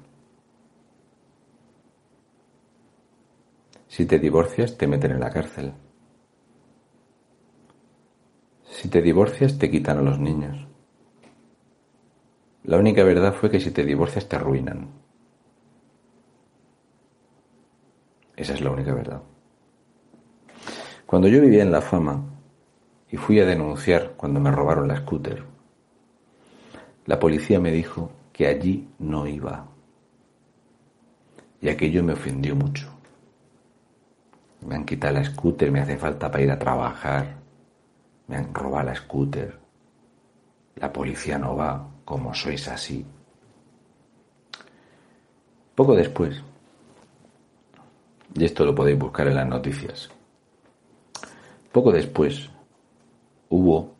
[3.87, 5.71] Si te divorcias, te meten en la cárcel.
[8.75, 10.67] Si te divorcias, te quitan a los niños.
[12.65, 14.89] La única verdad fue que si te divorcias te arruinan.
[18.35, 19.21] Esa es la única verdad.
[21.05, 22.21] Cuando yo vivía en la fama
[23.09, 25.41] y fui a denunciar cuando me robaron la scooter,
[27.05, 29.67] la policía me dijo que allí no iba.
[31.61, 32.89] Y aquello me ofendió mucho.
[34.67, 37.44] Me han quitado la scooter, me hace falta para ir a trabajar.
[38.27, 39.59] Me han robado la scooter.
[40.75, 43.05] La policía no va como sois así.
[45.75, 46.41] Poco después,
[48.33, 50.09] y esto lo podéis buscar en las noticias,
[51.71, 52.49] poco después
[53.49, 53.95] hubo,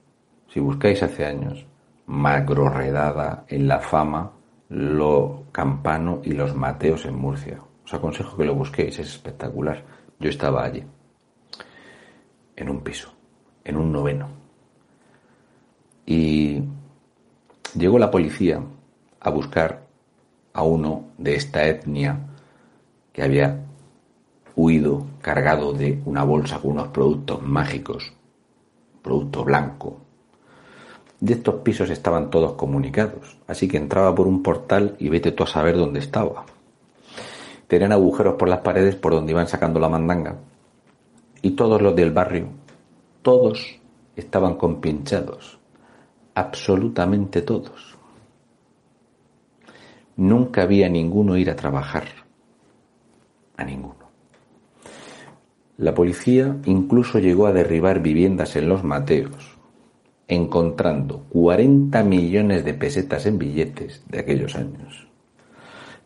[0.48, 1.66] si buscáis hace años,
[2.06, 4.32] macro redada en la fama,
[4.70, 7.62] lo Campano y los Mateos en Murcia.
[7.84, 9.84] Os aconsejo que lo busquéis, es espectacular.
[10.20, 10.84] Yo estaba allí,
[12.56, 13.15] en un piso,
[13.66, 14.30] en un noveno.
[16.06, 16.64] Y
[17.76, 18.62] Llegó la policía
[19.20, 19.82] a buscar
[20.54, 22.20] a uno de esta etnia
[23.12, 23.66] que había
[24.56, 28.14] huido cargado de una bolsa con unos productos mágicos,
[29.02, 29.98] producto blanco.
[31.20, 35.44] De estos pisos estaban todos comunicados, así que entraba por un portal y vete tú
[35.44, 36.46] a saber dónde estaba.
[37.68, 40.38] Tenían agujeros por las paredes por donde iban sacando la mandanga.
[41.42, 42.48] Y todos los del barrio,
[43.26, 43.82] todos
[44.16, 45.58] estaban compinchados,
[46.36, 47.98] absolutamente todos.
[50.16, 52.04] Nunca había ninguno ir a trabajar,
[53.58, 54.06] a ninguno.
[55.78, 59.58] La policía incluso llegó a derribar viviendas en los Mateos,
[60.28, 65.08] encontrando 40 millones de pesetas en billetes de aquellos años.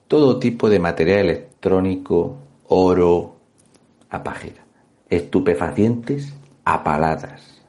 [0.08, 2.38] Todo tipo de material electrónico,
[2.70, 3.36] oro,
[4.10, 4.24] a
[5.10, 6.39] estupefacientes
[6.70, 7.64] a paladas.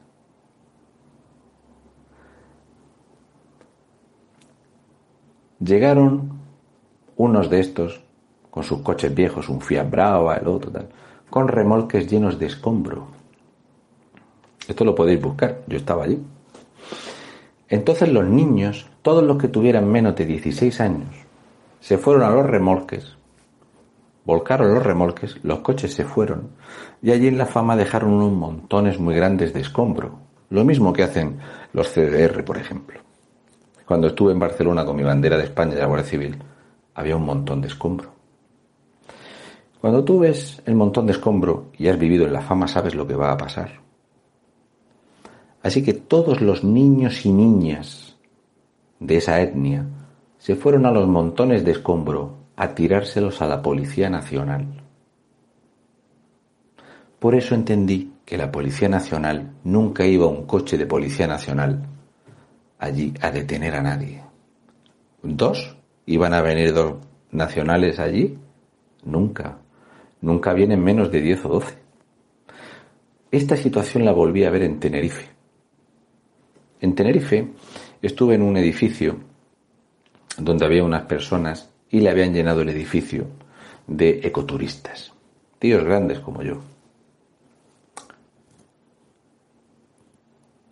[5.59, 6.39] Llegaron
[7.15, 8.01] unos de estos
[8.51, 10.89] con sus coches viejos, un Fiat Brava, el otro tal,
[11.31, 13.07] con remolques llenos de escombro.
[14.67, 16.21] Esto lo podéis buscar, yo estaba allí.
[17.69, 21.09] Entonces los niños, todos los que tuvieran menos de 16 años,
[21.79, 23.17] se fueron a los remolques,
[24.25, 26.49] volcaron los remolques, los coches se fueron
[27.01, 30.19] y allí en la fama dejaron unos montones muy grandes de escombro,
[30.49, 31.39] lo mismo que hacen
[31.73, 32.99] los CDR, por ejemplo.
[33.85, 36.37] Cuando estuve en Barcelona con mi bandera de España y la Guardia Civil,
[36.95, 38.09] había un montón de escombro.
[39.79, 43.07] Cuando tú ves el montón de escombro y has vivido en la fama, sabes lo
[43.07, 43.81] que va a pasar.
[45.63, 48.15] Así que todos los niños y niñas
[48.99, 49.85] de esa etnia
[50.37, 54.67] se fueron a los montones de escombro a tirárselos a la Policía Nacional.
[57.17, 61.81] Por eso entendí que la Policía Nacional nunca iba a un coche de Policía Nacional
[62.77, 64.21] allí a detener a nadie.
[65.23, 65.75] ¿Dos?
[66.05, 66.97] ¿Iban a venir dos
[67.31, 68.37] nacionales allí?
[69.05, 69.57] Nunca.
[70.21, 71.77] Nunca vienen menos de 10 o 12.
[73.31, 75.29] Esta situación la volví a ver en Tenerife.
[76.79, 77.53] En Tenerife
[78.03, 79.17] estuve en un edificio
[80.37, 83.27] donde había unas personas y le habían llenado el edificio
[83.87, 85.13] de ecoturistas,
[85.59, 86.61] tíos grandes como yo.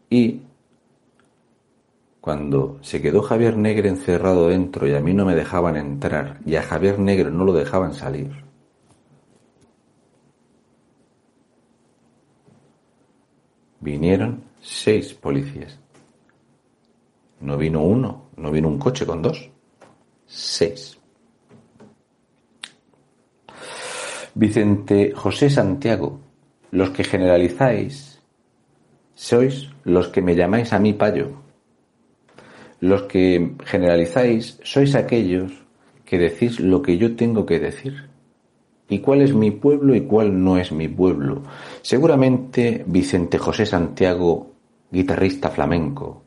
[0.09, 0.41] Y
[2.22, 6.55] cuando se quedó Javier Negre encerrado dentro y a mí no me dejaban entrar y
[6.55, 8.49] a Javier Negre no lo dejaban salir,
[13.82, 15.80] Vinieron seis policías.
[17.39, 19.49] No vino uno, no vino un coche con dos.
[20.28, 20.99] Seis.
[24.39, 26.21] Vicente José Santiago,
[26.71, 28.21] los que generalizáis,
[29.13, 31.43] sois los que me llamáis a mí payo.
[32.79, 35.51] Los que generalizáis sois aquellos
[36.05, 38.07] que decís lo que yo tengo que decir
[38.87, 41.43] y cuál es mi pueblo y cuál no es mi pueblo.
[41.81, 44.53] Seguramente Vicente José Santiago,
[44.89, 46.23] guitarrista flamenco,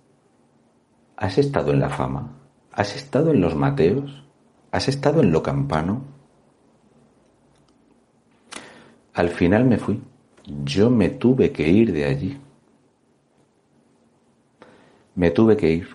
[1.16, 2.30] ¿has estado en la fama?
[2.72, 4.22] ¿Has estado en los Mateos?
[4.70, 6.20] ¿Has estado en lo campano?
[9.14, 10.00] Al final me fui.
[10.64, 12.40] Yo me tuve que ir de allí.
[15.14, 15.88] Me tuve que ir.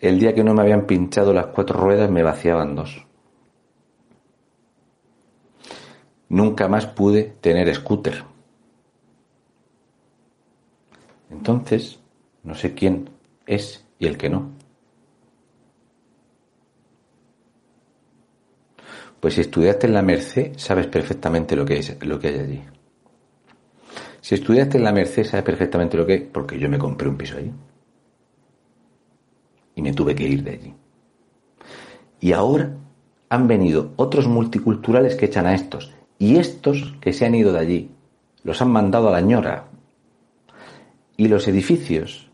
[0.00, 3.06] El día que no me habían pinchado las cuatro ruedas me vaciaban dos.
[6.28, 8.24] Nunca más pude tener scooter.
[11.30, 12.00] Entonces,
[12.42, 13.10] no sé quién
[13.46, 14.53] es y el que no.
[19.24, 22.62] Pues si estudiaste en la Merced, sabes perfectamente lo que, es, lo que hay allí.
[24.20, 27.16] Si estudiaste en la Merced, sabes perfectamente lo que es, porque yo me compré un
[27.16, 27.50] piso allí.
[29.76, 30.74] Y me tuve que ir de allí.
[32.20, 32.76] Y ahora
[33.30, 37.60] han venido otros multiculturales que echan a estos y estos que se han ido de
[37.60, 37.90] allí
[38.42, 39.68] los han mandado a la ñora.
[41.16, 42.30] Y los edificios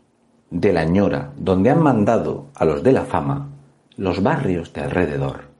[0.49, 3.47] de la ñora, donde han mandado a los de la fama,
[3.95, 5.50] los barrios de alrededor,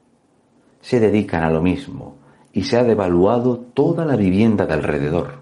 [0.82, 2.16] se dedican a lo mismo
[2.54, 5.42] y se ha devaluado toda la vivienda de alrededor.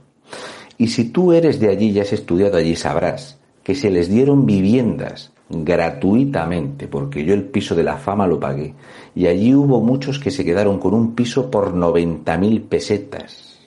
[0.78, 4.46] Y si tú eres de allí y has estudiado allí, sabrás que se les dieron
[4.46, 8.76] viviendas gratuitamente, porque yo el piso de la fama lo pagué,
[9.16, 13.60] y allí hubo muchos que se quedaron con un piso por 90.000 pesetas.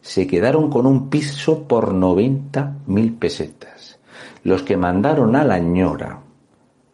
[0.00, 3.98] Se quedaron con un piso por 90.000 pesetas.
[4.42, 6.20] Los que mandaron a la ñora,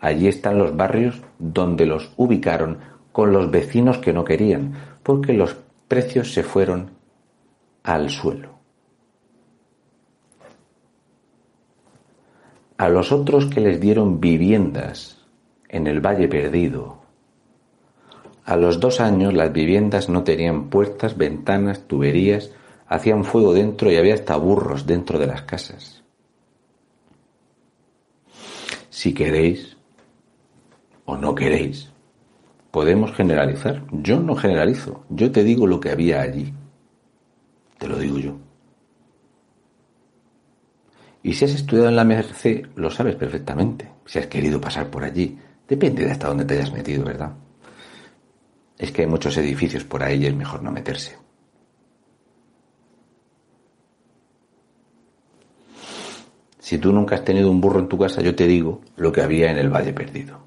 [0.00, 2.78] allí están los barrios donde los ubicaron
[3.12, 5.56] con los vecinos que no querían, porque los
[5.88, 6.90] precios se fueron
[7.82, 8.56] al suelo.
[12.78, 15.18] a los otros que les dieron viviendas
[15.68, 16.98] en el Valle Perdido.
[18.44, 22.52] A los dos años las viviendas no tenían puertas, ventanas, tuberías,
[22.86, 26.02] hacían fuego dentro y había hasta burros dentro de las casas.
[28.90, 29.75] Si queréis
[31.06, 31.90] o no queréis,
[32.70, 33.84] podemos generalizar.
[33.90, 36.52] Yo no generalizo, yo te digo lo que había allí.
[37.78, 38.36] te lo digo yo.
[41.22, 43.88] Y si has estudiado en la Merced, lo sabes perfectamente.
[44.04, 45.36] Si has querido pasar por allí,
[45.68, 47.32] depende de hasta dónde te hayas metido, ¿verdad?
[48.78, 51.16] Es que hay muchos edificios por ahí y es mejor no meterse.
[56.58, 59.22] Si tú nunca has tenido un burro en tu casa, yo te digo lo que
[59.22, 60.45] había en el Valle Perdido.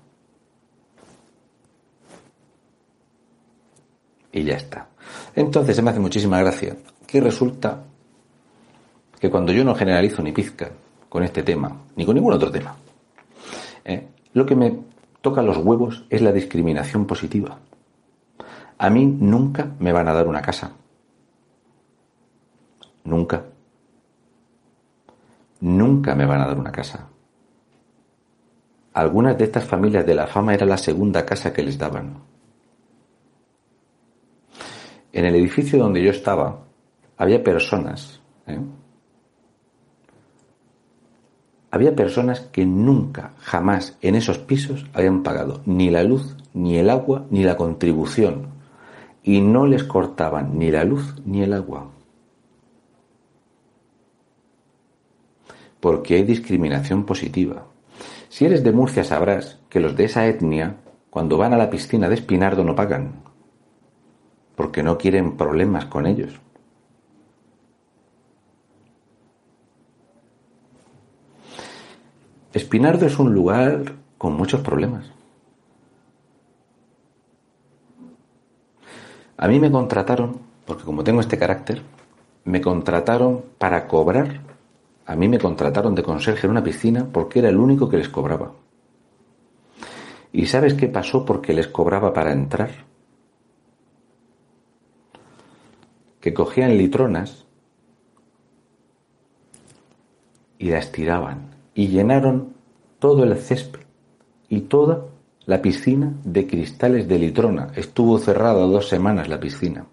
[4.32, 4.88] Y ya está.
[5.36, 6.76] Entonces se me hace muchísima gracia
[7.08, 7.84] que resulta
[9.20, 10.70] que cuando yo no generalizo ni pizca
[11.10, 12.76] con este tema, ni con ningún otro tema,
[13.84, 14.80] eh, lo que me
[15.22, 17.58] toca los huevos es la discriminación positiva.
[18.78, 20.72] A mí nunca me van a dar una casa.
[23.04, 23.44] Nunca.
[25.62, 27.08] Nunca me van a dar una casa.
[28.94, 32.22] Algunas de estas familias de la fama era la segunda casa que les daban.
[35.12, 36.66] En el edificio donde yo estaba
[37.18, 38.60] había personas, ¿eh?
[41.72, 46.90] había personas que nunca, jamás en esos pisos habían pagado ni la luz, ni el
[46.90, 48.48] agua, ni la contribución.
[49.24, 51.90] Y no les cortaban ni la luz ni el agua.
[55.80, 57.66] porque hay discriminación positiva.
[58.28, 60.78] Si eres de Murcia sabrás que los de esa etnia,
[61.10, 63.24] cuando van a la piscina de Espinardo no pagan,
[64.60, 66.38] porque no quieren problemas con ellos.
[72.52, 75.10] Espinardo es un lugar con muchos problemas.
[79.38, 81.82] A mí me contrataron, porque como tengo este carácter,
[82.44, 84.42] me contrataron para cobrar
[85.06, 88.10] a mí me contrataron de conserje en una piscina porque era el único que les
[88.10, 88.52] cobraba.
[90.34, 92.89] ¿Y sabes qué pasó porque les cobraba para entrar?
[96.20, 97.46] Que cogían litronas
[100.58, 102.54] y las tiraban y llenaron
[103.00, 103.80] todo el césped
[104.50, 105.06] y toda
[105.46, 107.72] la piscina de cristales de litrona.
[107.76, 109.86] Estuvo cerrada dos semanas la piscina.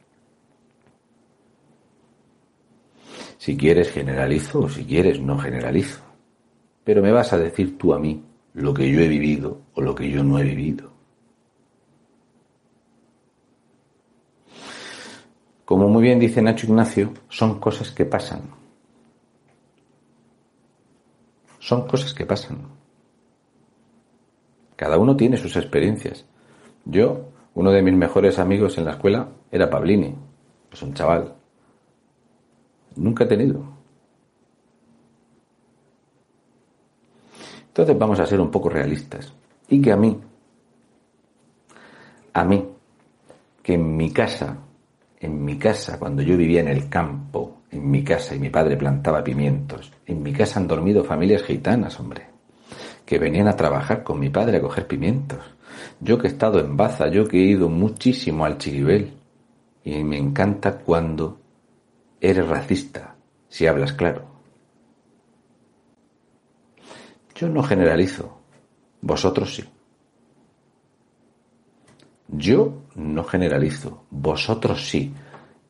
[3.39, 6.03] Si quieres generalizo o si quieres no generalizo.
[6.83, 8.23] Pero me vas a decir tú a mí
[8.55, 10.96] lo que yo he vivido o lo que yo no he vivido.
[15.67, 18.43] Como muy bien dice Nacho Ignacio, son cosas que pasan.
[21.59, 22.59] Son cosas que pasan.
[24.77, 26.25] Cada uno tiene sus experiencias.
[26.85, 30.15] Yo, uno de mis mejores amigos en la escuela era Pablini,
[30.71, 31.35] pues un chaval
[32.95, 33.63] Nunca he tenido.
[37.69, 39.33] Entonces vamos a ser un poco realistas.
[39.69, 40.19] Y que a mí,
[42.33, 42.69] a mí,
[43.63, 44.57] que en mi casa,
[45.27, 48.77] en mi casa, cuando yo vivía en el campo, en mi casa y mi padre
[48.77, 52.27] plantaba pimientos, en mi casa han dormido familias gitanas, hombre,
[53.05, 55.41] que venían a trabajar con mi padre a coger pimientos.
[56.01, 59.13] Yo que he estado en Baza, yo que he ido muchísimo al Chiribel,
[59.85, 61.39] y me encanta cuando
[62.21, 63.15] Eres racista,
[63.49, 64.25] si hablas claro.
[67.35, 68.39] Yo no generalizo,
[69.03, 69.65] vosotros sí.
[72.29, 75.15] Yo no generalizo, vosotros sí.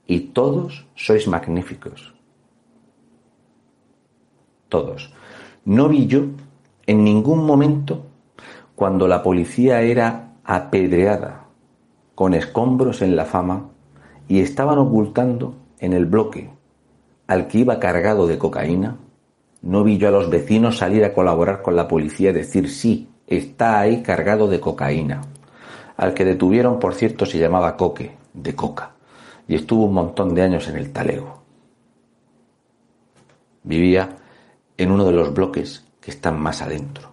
[0.07, 2.15] Y todos sois magníficos.
[4.69, 5.13] Todos.
[5.65, 6.27] No vi yo
[6.87, 8.07] en ningún momento
[8.75, 11.47] cuando la policía era apedreada
[12.15, 13.69] con escombros en la fama
[14.29, 16.51] y estaban ocultando en el bloque
[17.27, 18.97] al que iba cargado de cocaína,
[19.63, 23.09] no vi yo a los vecinos salir a colaborar con la policía y decir sí,
[23.27, 25.23] está ahí cargado de cocaína.
[25.97, 28.93] Al que detuvieron, por cierto, se llamaba Coque, de coca,
[29.49, 31.43] y estuvo un montón de años en el talego.
[33.63, 34.17] Vivía
[34.77, 37.13] en uno de los bloques que están más adentro.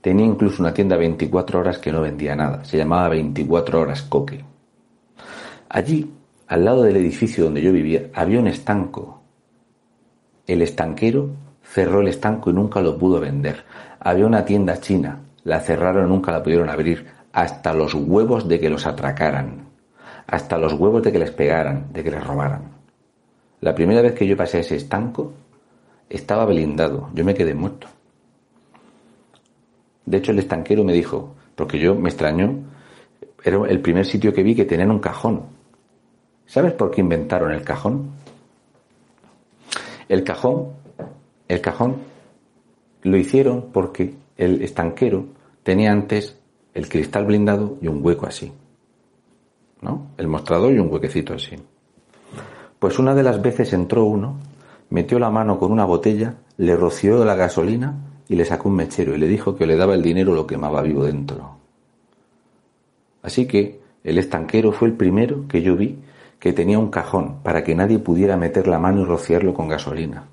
[0.00, 4.44] Tenía incluso una tienda 24 horas que no vendía nada, se llamaba 24 horas Coque.
[5.68, 6.10] Allí
[6.48, 9.22] al lado del edificio donde yo vivía había un estanco.
[10.46, 11.30] El estanquero
[11.62, 13.64] cerró el estanco y nunca lo pudo vender.
[13.98, 17.06] Había una tienda china, la cerraron nunca la pudieron abrir,
[17.36, 19.68] hasta los huevos de que los atracaran,
[20.26, 22.70] hasta los huevos de que les pegaran, de que les robaran.
[23.60, 25.34] La primera vez que yo pasé a ese estanco,
[26.08, 27.88] estaba blindado, yo me quedé muerto.
[30.06, 32.54] De hecho, el estanquero me dijo, porque yo me extrañó,
[33.44, 35.42] era el primer sitio que vi que tenían un cajón.
[36.46, 38.12] ¿Sabes por qué inventaron el cajón?
[40.08, 40.70] El cajón,
[41.48, 41.96] el cajón
[43.02, 45.26] lo hicieron porque el estanquero
[45.62, 46.38] tenía antes
[46.76, 48.52] el cristal blindado y un hueco así.
[49.80, 50.08] ¿No?
[50.18, 51.56] El mostrador y un huequecito así.
[52.78, 54.36] Pues una de las veces entró uno,
[54.90, 57.94] metió la mano con una botella, le roció la gasolina
[58.28, 60.82] y le sacó un mechero y le dijo que le daba el dinero lo quemaba
[60.82, 61.56] vivo dentro.
[63.22, 65.98] Así que el estanquero fue el primero que yo vi
[66.38, 70.24] que tenía un cajón para que nadie pudiera meter la mano y rociarlo con gasolina.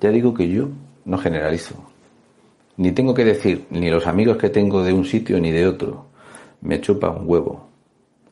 [0.00, 0.68] Ya digo que yo
[1.04, 1.74] no generalizo.
[2.76, 6.06] Ni tengo que decir ni los amigos que tengo de un sitio ni de otro.
[6.60, 7.66] Me chupa un huevo.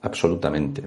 [0.02, 0.82] Absolutamente.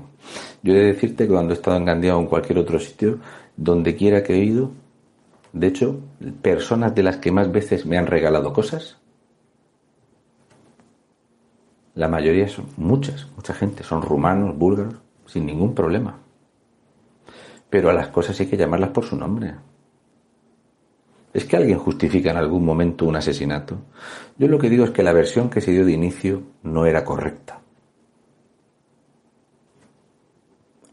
[0.62, 3.20] Yo he de decirte que cuando he estado engandeado en cualquier otro sitio,
[3.56, 4.72] donde quiera que he ido,
[5.54, 6.00] de hecho,
[6.42, 8.98] personas de las que más veces me han regalado cosas,
[11.96, 16.20] la mayoría son muchas, mucha gente, son rumanos, búlgaros, sin ningún problema.
[17.72, 19.56] Pero a las cosas hay que llamarlas por su nombre.
[21.38, 23.78] ¿Es que alguien justifica en algún momento un asesinato?
[24.40, 27.06] Yo lo que digo es que la versión que se dio de inicio no era
[27.06, 27.62] correcta.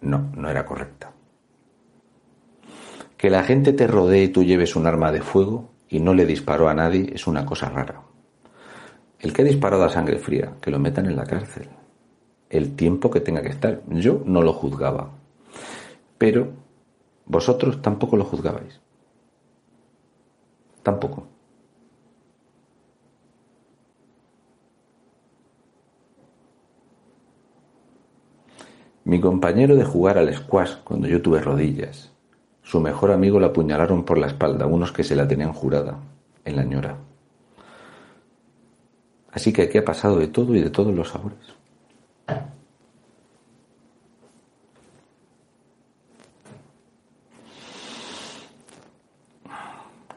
[0.03, 1.13] No, no era correcta.
[3.17, 6.27] Que la gente te rodee y tú lleves un arma de fuego y no le
[6.27, 8.03] disparó a nadie es una cosa rara.
[9.21, 11.71] El que ha disparado a sangre fría, que lo metan en la cárcel.
[12.51, 13.81] El tiempo que tenga que estar.
[13.89, 15.11] Yo no lo juzgaba.
[16.19, 16.49] Pero
[17.25, 18.84] vosotros tampoco lo juzgabais.
[20.85, 21.27] Tampoco.
[29.05, 32.13] Mi compañero de jugar al squash cuando yo tuve rodillas.
[32.63, 35.99] Su mejor amigo la apuñalaron por la espalda, unos que se la tenían jurada,
[36.45, 36.97] en la ñora.
[39.33, 41.55] Así que aquí ha pasado de todo y de todos los sabores.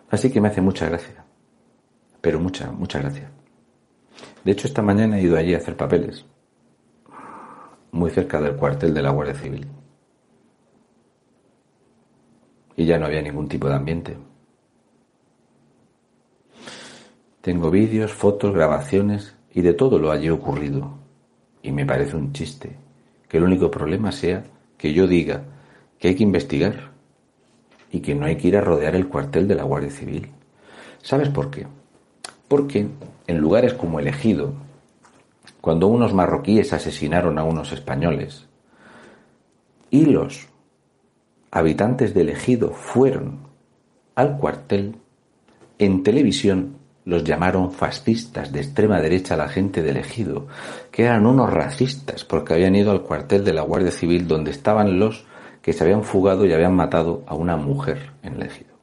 [0.09, 1.25] Así que me hace mucha gracia.
[2.21, 3.29] Pero mucha, mucha gracia.
[4.43, 6.25] De hecho, esta mañana he ido allí a hacer papeles.
[7.91, 9.67] Muy cerca del cuartel de la Guardia Civil.
[12.75, 14.17] Y ya no había ningún tipo de ambiente.
[17.41, 20.97] Tengo vídeos, fotos, grabaciones y de todo lo haya ocurrido.
[21.61, 22.77] Y me parece un chiste
[23.27, 24.43] que el único problema sea
[24.77, 25.43] que yo diga
[25.99, 26.86] que hay que investigar
[27.91, 30.29] y que no hay que ir a rodear el cuartel de la Guardia Civil.
[31.01, 31.67] ¿Sabes por qué?
[32.47, 32.87] Porque
[33.27, 34.07] en lugares como el
[35.61, 38.47] cuando unos marroquíes asesinaron a unos españoles
[39.89, 40.47] y los
[41.51, 43.39] habitantes del Ejido fueron
[44.15, 44.95] al cuartel,
[45.79, 50.47] en televisión los llamaron fascistas de extrema derecha la gente del Ejido,
[50.91, 54.99] que eran unos racistas porque habían ido al cuartel de la Guardia Civil donde estaban
[54.99, 55.25] los
[55.67, 58.73] que se habían fugado y habían matado a una mujer en el ejido.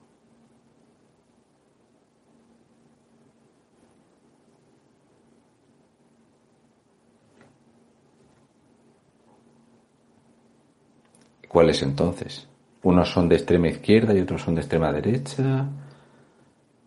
[11.48, 12.46] ¿Cuáles entonces?
[12.82, 15.66] Unos son de extrema izquierda y otros son de extrema derecha.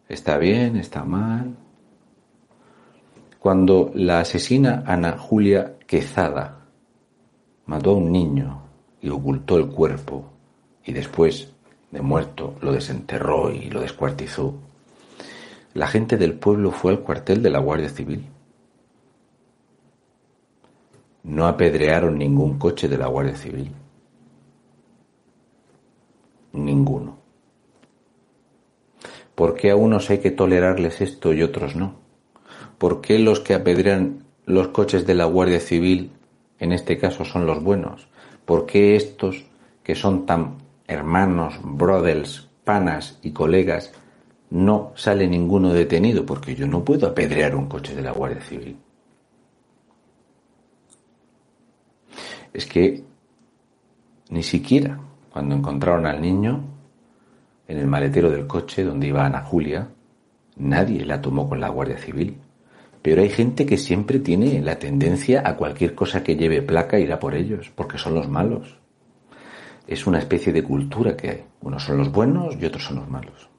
[0.07, 0.75] ¿Está bien?
[0.75, 1.55] ¿Está mal?
[3.39, 6.67] Cuando la asesina Ana Julia Quezada
[7.65, 8.66] mató a un niño
[9.01, 10.25] y ocultó el cuerpo
[10.85, 11.51] y después,
[11.91, 14.55] de muerto, lo desenterró y lo descuartizó,
[15.73, 18.25] la gente del pueblo fue al cuartel de la Guardia Civil.
[21.23, 23.71] No apedrearon ningún coche de la Guardia Civil.
[26.53, 27.17] Ninguno.
[29.35, 31.95] ¿Por qué a unos hay que tolerarles esto y otros no?
[32.79, 36.11] ¿Por qué los que apedrean los coches de la Guardia Civil,
[36.57, 38.07] en este caso, son los buenos?
[38.47, 39.43] ¿Por qué estos,
[39.83, 40.55] que son tan
[40.87, 43.91] hermanos, brothers, panas y colegas,
[44.51, 46.25] no sale ninguno detenido?
[46.25, 48.77] Porque yo no puedo apedrear un coche de la Guardia Civil.
[52.53, 53.03] Es que
[54.29, 54.97] ni siquiera
[55.29, 56.63] cuando encontraron al niño
[57.67, 59.89] en el maletero del coche donde iba Ana Julia,
[60.55, 62.37] nadie la tomó con la Guardia Civil.
[63.07, 67.13] Pero hay gente que siempre tiene la tendencia a cualquier cosa que lleve placa ir
[67.13, 68.79] a por ellos, porque son los malos.
[69.87, 71.45] Es una especie de cultura que hay.
[71.61, 73.49] Unos son los buenos y otros son los malos.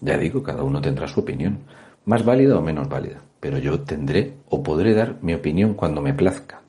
[0.00, 1.60] Ya digo, cada uno tendrá su opinión,
[2.04, 6.14] más válida o menos válida, pero yo tendré o podré dar mi opinión cuando me
[6.14, 6.62] plazca,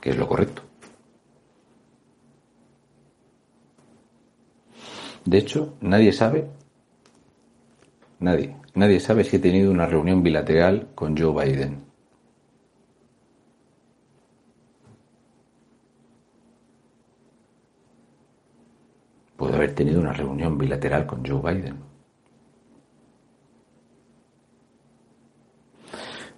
[0.00, 0.67] que es lo correcto.
[5.28, 6.48] De hecho, nadie sabe,
[8.18, 11.84] nadie, nadie sabe si he tenido una reunión bilateral con Joe Biden.
[19.36, 21.76] Pudo haber tenido una reunión bilateral con Joe Biden.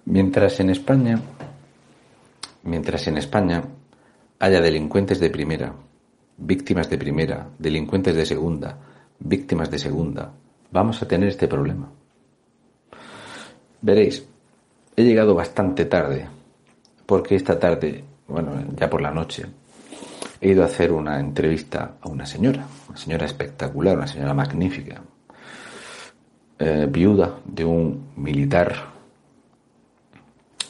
[0.03, 1.21] Mientras en España,
[2.63, 3.63] mientras en España
[4.39, 5.73] haya delincuentes de primera,
[6.37, 8.77] víctimas de primera, delincuentes de segunda,
[9.19, 10.31] víctimas de segunda,
[10.71, 11.89] vamos a tener este problema.
[13.81, 14.25] Veréis,
[14.95, 16.27] he llegado bastante tarde,
[17.05, 19.45] porque esta tarde, bueno, ya por la noche,
[20.39, 25.01] he ido a hacer una entrevista a una señora, una señora espectacular, una señora magnífica,
[26.59, 28.73] eh, viuda de un militar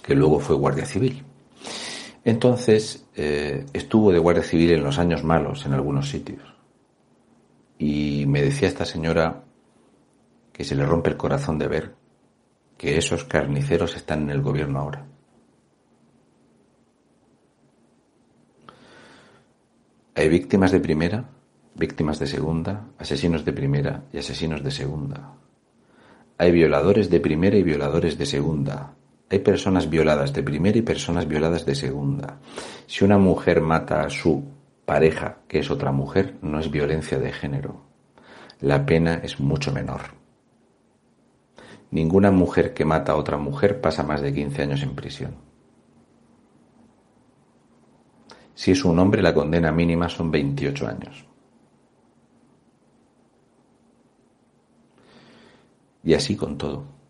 [0.02, 1.24] que luego fue guardia civil.
[2.24, 6.42] Entonces eh, estuvo de guardia civil en los años malos en algunos sitios.
[7.78, 9.44] Y me decía esta señora
[10.54, 11.96] que se le rompe el corazón de ver
[12.78, 15.06] que esos carniceros están en el gobierno ahora.
[20.14, 21.30] Hay víctimas de primera,
[21.74, 25.34] víctimas de segunda, asesinos de primera y asesinos de segunda.
[26.38, 28.94] Hay violadores de primera y violadores de segunda.
[29.32, 32.38] Hay personas violadas de primera y personas violadas de segunda.
[32.86, 34.44] Si una mujer mata a su
[34.86, 37.82] pareja, que es otra mujer, no es violencia de género.
[38.60, 40.02] La pena es mucho menor.
[41.92, 45.36] Ninguna mujer que mata a otra mujer pasa más de 15 años en prisión.
[48.54, 51.26] Si es un hombre, la condena mínima son 28 años.
[56.04, 57.01] Y así con todo.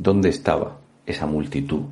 [0.00, 1.82] ¿Dónde estaba esa multitud?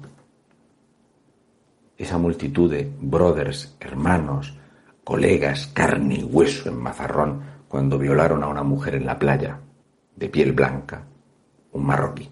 [1.98, 4.56] Esa multitud de brothers, hermanos,
[5.02, 9.58] colegas, carne y hueso en mazarrón cuando violaron a una mujer en la playa,
[10.14, 11.02] de piel blanca,
[11.72, 12.30] un marroquí.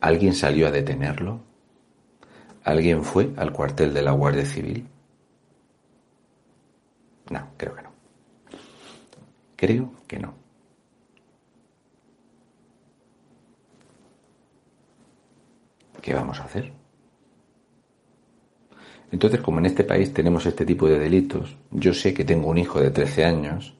[0.00, 1.38] ¿Alguien salió a detenerlo?
[2.64, 4.88] ¿Alguien fue al cuartel de la Guardia Civil?
[7.30, 7.90] No, creo que no.
[9.54, 10.45] Creo que no.
[16.06, 16.72] ¿Qué vamos a hacer?
[19.10, 22.58] Entonces, como en este país tenemos este tipo de delitos, yo sé que tengo un
[22.58, 23.76] hijo de 13 años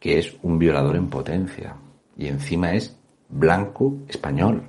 [0.00, 1.76] que es un violador en potencia
[2.16, 2.98] y encima es
[3.28, 4.64] blanco español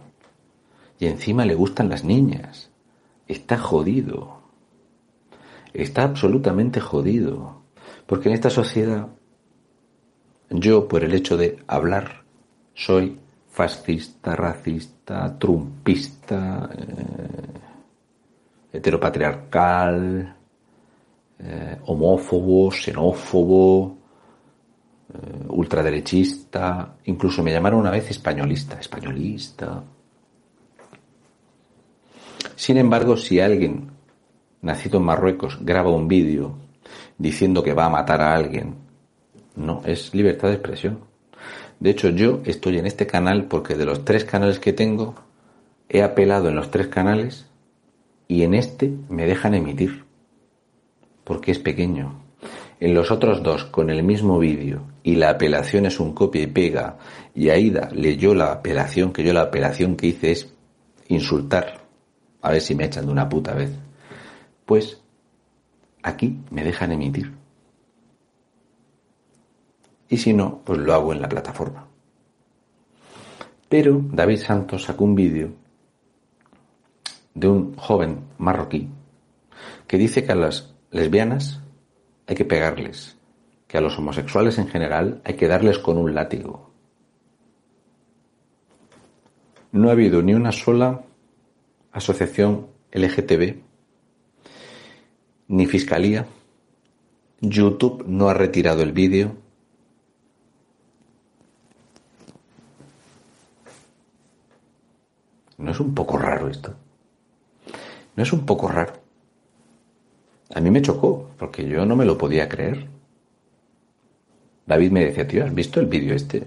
[1.00, 2.70] y encima le gustan las niñas.
[3.28, 4.40] Está jodido.
[5.74, 7.64] Está absolutamente jodido.
[8.06, 9.08] Porque en esta sociedad
[10.52, 12.24] yo, por el hecho de hablar,
[12.76, 13.18] soy
[13.62, 17.60] fascista, racista, trumpista, eh,
[18.74, 20.36] heteropatriarcal,
[21.38, 23.98] eh, homófobo, xenófobo,
[25.14, 29.84] eh, ultraderechista, incluso me llamaron una vez españolista, españolista.
[32.56, 33.92] Sin embargo, si alguien
[34.64, 36.56] nacido en Marruecos graba un vídeo
[37.16, 38.74] diciendo que va a matar a alguien,
[39.56, 41.11] no, es libertad de expresión.
[41.82, 45.16] De hecho, yo estoy en este canal porque de los tres canales que tengo,
[45.90, 47.48] he apelado en los tres canales
[48.28, 50.06] y en este me dejan emitir.
[51.24, 52.22] Porque es pequeño.
[52.80, 56.48] En los otros dos, con el mismo vídeo, y la apelación es un copia y
[56.48, 57.00] pega,
[57.34, 60.54] y Aida leyó la apelación, que yo la apelación que hice es
[61.08, 61.82] insultar,
[62.44, 63.72] a ver si me echan de una puta vez.
[64.66, 65.02] Pues
[66.04, 67.41] aquí me dejan emitir
[70.12, 71.88] y si no, pues lo hago en la plataforma.
[73.70, 75.54] Pero David Santos sacó un vídeo
[77.34, 78.90] de un joven marroquí
[79.88, 81.62] que dice que a las lesbianas
[82.28, 83.16] hay que pegarles,
[83.70, 86.70] que a los homosexuales en general hay que darles con un látigo.
[89.72, 91.04] No ha habido ni una sola
[91.94, 93.62] asociación LGTB,
[95.48, 96.28] ni fiscalía.
[97.40, 99.41] YouTube no ha retirado el vídeo
[105.62, 106.74] ¿No es un poco raro esto?
[108.16, 108.94] ¿No es un poco raro?
[110.54, 112.88] A mí me chocó, porque yo no me lo podía creer.
[114.66, 116.46] David me decía, tío, ¿has visto el vídeo este?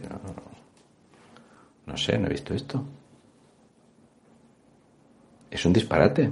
[1.86, 2.84] No sé, no he visto esto.
[5.50, 6.30] Es un disparate.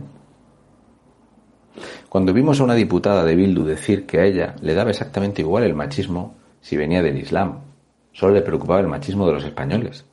[2.09, 5.63] Cuando vimos a una diputada de Bildu decir que a ella le daba exactamente igual
[5.63, 7.61] el machismo si venía del Islam,
[8.13, 10.05] solo le preocupaba el machismo de los españoles.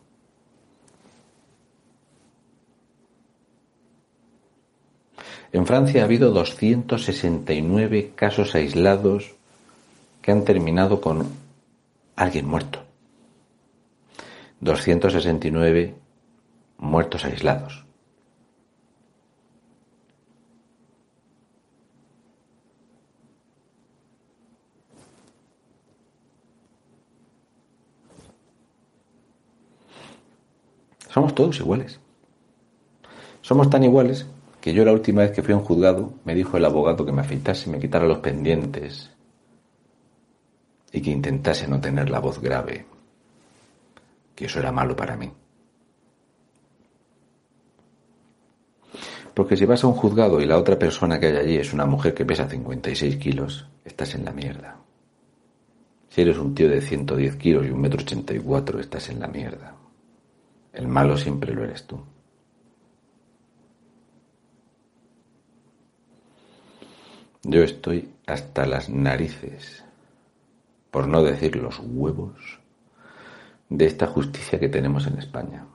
[5.51, 9.31] En Francia ha habido 269 casos aislados
[10.21, 11.27] que han terminado con
[12.15, 12.83] alguien muerto.
[14.59, 15.95] 269
[16.77, 17.83] muertos aislados.
[31.11, 31.99] Somos todos iguales.
[33.41, 34.27] Somos tan iguales
[34.61, 37.11] que yo la última vez que fui a un juzgado me dijo el abogado que
[37.11, 39.09] me afeitase y me quitara los pendientes
[40.91, 42.85] y que intentase no tener la voz grave,
[44.35, 45.31] que eso era malo para mí.
[49.33, 51.85] Porque si vas a un juzgado y la otra persona que hay allí es una
[51.85, 54.77] mujer que pesa 56 kilos, estás en la mierda.
[56.09, 59.75] Si eres un tío de 110 kilos y un metro 84, estás en la mierda.
[60.73, 61.99] El malo siempre lo eres tú.
[67.43, 69.85] Yo estoy hasta las narices,
[70.91, 72.59] por no decir los huevos,
[73.69, 75.65] de esta justicia que tenemos en España.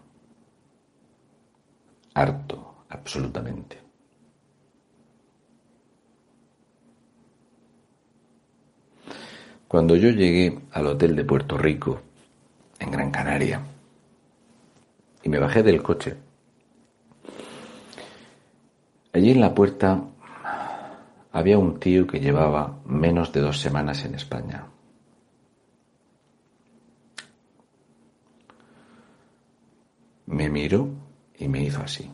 [2.13, 3.79] Harto, absolutamente.
[9.67, 12.03] Cuando yo llegué al hotel de Puerto Rico,
[12.79, 13.63] en Gran Canaria,
[15.23, 16.15] y me bajé del coche,
[19.15, 20.11] allí en la puerta
[21.35, 24.67] había un tío que llevaba menos de dos semanas en España.
[30.27, 30.89] Me miró
[31.37, 32.09] y me hizo así.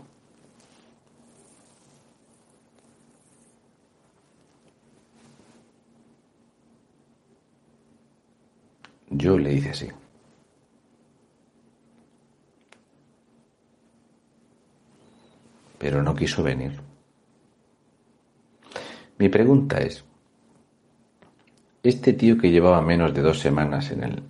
[9.11, 9.89] Yo le hice así.
[15.79, 16.89] Pero no quiso venir.
[19.21, 20.03] Mi pregunta es,
[21.83, 24.23] este tío que llevaba menos de dos semanas en el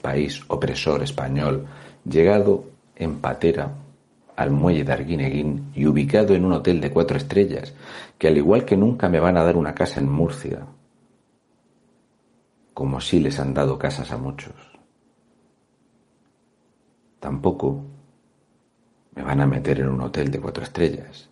[0.00, 1.66] país opresor español,
[2.08, 3.72] llegado en patera
[4.36, 7.74] al muelle de Arguineguín y ubicado en un hotel de cuatro estrellas,
[8.18, 10.64] que al igual que nunca me van a dar una casa en Murcia,
[12.72, 14.54] como si les han dado casas a muchos,
[17.18, 17.84] tampoco
[19.16, 21.29] me van a meter en un hotel de cuatro estrellas.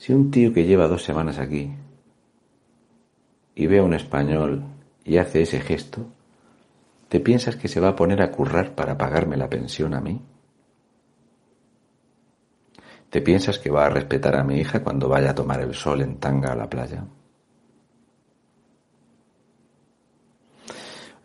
[0.00, 1.70] Si un tío que lleva dos semanas aquí
[3.54, 4.64] y ve a un español
[5.04, 6.06] y hace ese gesto,
[7.10, 10.22] ¿te piensas que se va a poner a currar para pagarme la pensión a mí?
[13.10, 16.00] ¿Te piensas que va a respetar a mi hija cuando vaya a tomar el sol
[16.00, 17.04] en tanga a la playa?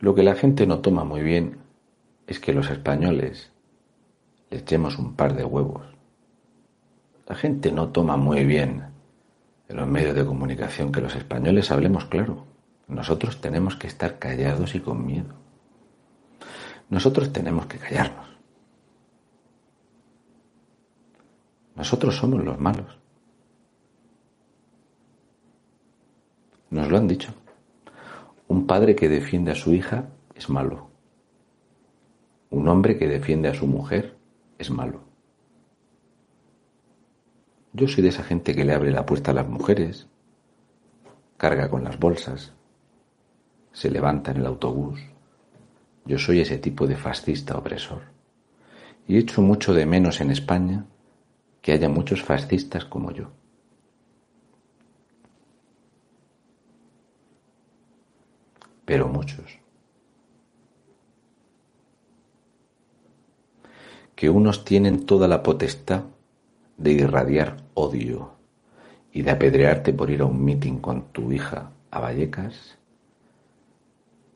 [0.01, 1.59] Lo que la gente no toma muy bien
[2.27, 3.53] es que los españoles
[4.49, 5.94] le echemos un par de huevos
[7.27, 8.83] la gente no toma muy bien
[9.67, 12.45] en los medios de comunicación que los españoles hablemos claro.
[12.87, 15.33] Nosotros tenemos que estar callados y con miedo.
[16.89, 18.27] Nosotros tenemos que callarnos.
[21.75, 22.97] Nosotros somos los malos.
[26.69, 27.33] Nos lo han dicho.
[28.47, 30.89] Un padre que defiende a su hija es malo.
[32.51, 34.15] Un hombre que defiende a su mujer
[34.59, 35.04] es malo.
[37.77, 40.07] Yo soy de esa gente que le abre la puerta a las mujeres,
[41.35, 42.53] carga con las bolsas,
[43.73, 45.01] se levanta en el autobús.
[46.05, 48.03] Yo soy ese tipo de fascista opresor.
[49.09, 50.85] Y echo mucho de menos en España
[51.61, 53.31] que haya muchos fascistas como yo.
[58.85, 59.59] Pero muchos.
[64.15, 66.05] Que unos tienen toda la potestad
[66.77, 68.31] de irradiar odio
[69.13, 72.77] y de apedrearte por ir a un mitin con tu hija a Vallecas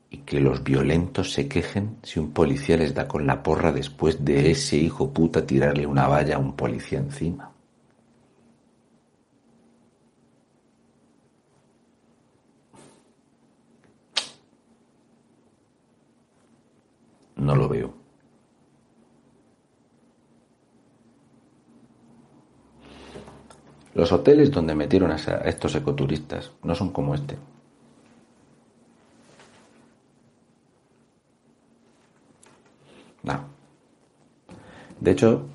[0.10, 4.24] y que los violentos se quejen si un policía les da con la porra después
[4.24, 7.52] de ese hijo puta tirarle una valla a un policía encima.
[17.36, 17.99] No lo veo.
[23.94, 27.38] Los hoteles donde metieron a estos ecoturistas no son como este.
[33.24, 33.42] No.
[35.00, 35.46] De hecho,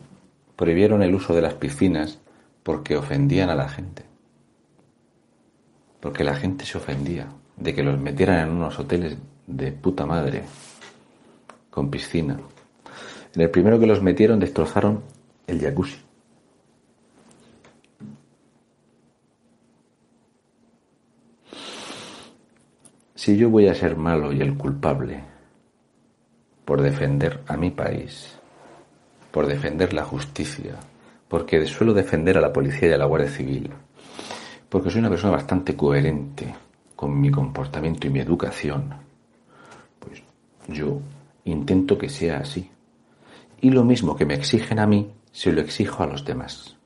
[0.56, 2.18] prohibieron el uso de las piscinas
[2.62, 4.04] porque ofendían a la gente.
[6.00, 9.16] Porque la gente se ofendía de que los metieran en unos hoteles
[9.46, 10.42] de puta madre,
[11.70, 12.38] con piscina.
[13.34, 15.02] En el primero que los metieron destrozaron
[15.46, 16.03] el jacuzzi.
[23.24, 25.24] Si yo voy a ser malo y el culpable
[26.66, 28.38] por defender a mi país,
[29.30, 30.74] por defender la justicia,
[31.26, 33.70] porque suelo defender a la policía y a la Guardia Civil,
[34.68, 36.54] porque soy una persona bastante coherente
[36.94, 38.92] con mi comportamiento y mi educación,
[39.98, 40.22] pues
[40.68, 41.00] yo
[41.46, 42.70] intento que sea así.
[43.62, 46.76] Y lo mismo que me exigen a mí, se lo exijo a los demás.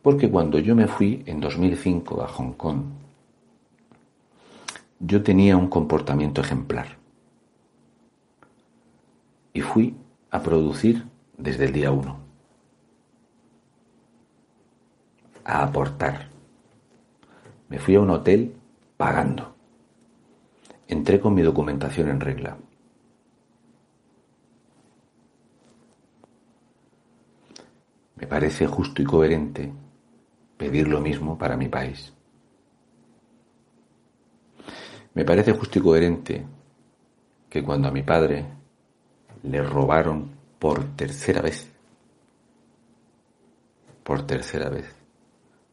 [0.00, 3.01] Porque cuando yo me fui en 2005 a Hong Kong,
[5.04, 6.96] yo tenía un comportamiento ejemplar.
[9.52, 9.96] Y fui
[10.30, 11.04] a producir
[11.36, 12.20] desde el día uno.
[15.44, 16.28] A aportar.
[17.68, 18.54] Me fui a un hotel
[18.96, 19.56] pagando.
[20.86, 22.56] Entré con mi documentación en regla.
[28.14, 29.72] Me parece justo y coherente
[30.56, 32.12] pedir lo mismo para mi país.
[35.14, 36.46] Me parece justo y coherente
[37.50, 38.46] que cuando a mi padre
[39.42, 41.70] le robaron por tercera vez,
[44.02, 44.94] por tercera vez,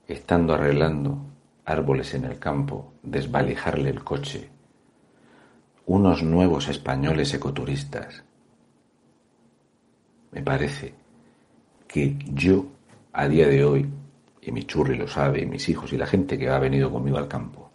[0.07, 1.19] estando arreglando
[1.65, 4.49] árboles en el campo, desvalijarle el coche,
[5.85, 8.23] unos nuevos españoles ecoturistas,
[10.31, 10.93] me parece
[11.87, 12.65] que yo,
[13.13, 13.89] a día de hoy,
[14.41, 17.17] y mi churri lo sabe, y mis hijos y la gente que ha venido conmigo
[17.17, 17.68] al campo,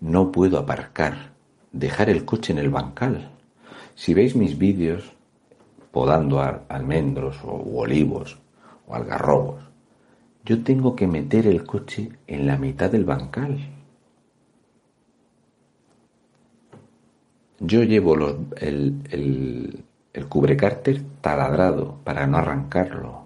[0.00, 1.32] no puedo aparcar,
[1.72, 3.30] dejar el coche en el bancal.
[3.94, 5.12] Si veis mis vídeos
[5.90, 8.38] podando almendros o olivos
[8.86, 9.62] o algarrobos,
[10.44, 13.58] yo tengo que meter el coche en la mitad del bancal.
[17.58, 18.14] Yo llevo
[18.58, 23.24] el, el, el cubrecárter taladrado para no arrancarlo.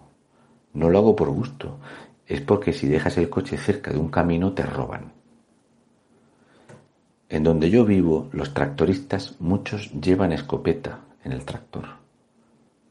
[0.72, 1.78] No lo hago por gusto.
[2.26, 5.19] Es porque si dejas el coche cerca de un camino te roban.
[7.30, 11.86] En donde yo vivo, los tractoristas muchos llevan escopeta en el tractor.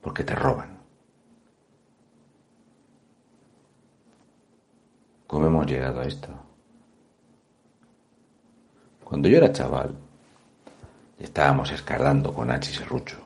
[0.02, 0.80] Porque te roban.
[5.28, 6.30] ¿Cómo hemos llegado a esto?
[9.04, 9.94] Cuando yo era chaval,
[11.20, 13.18] estábamos escardando con H y Serrucho.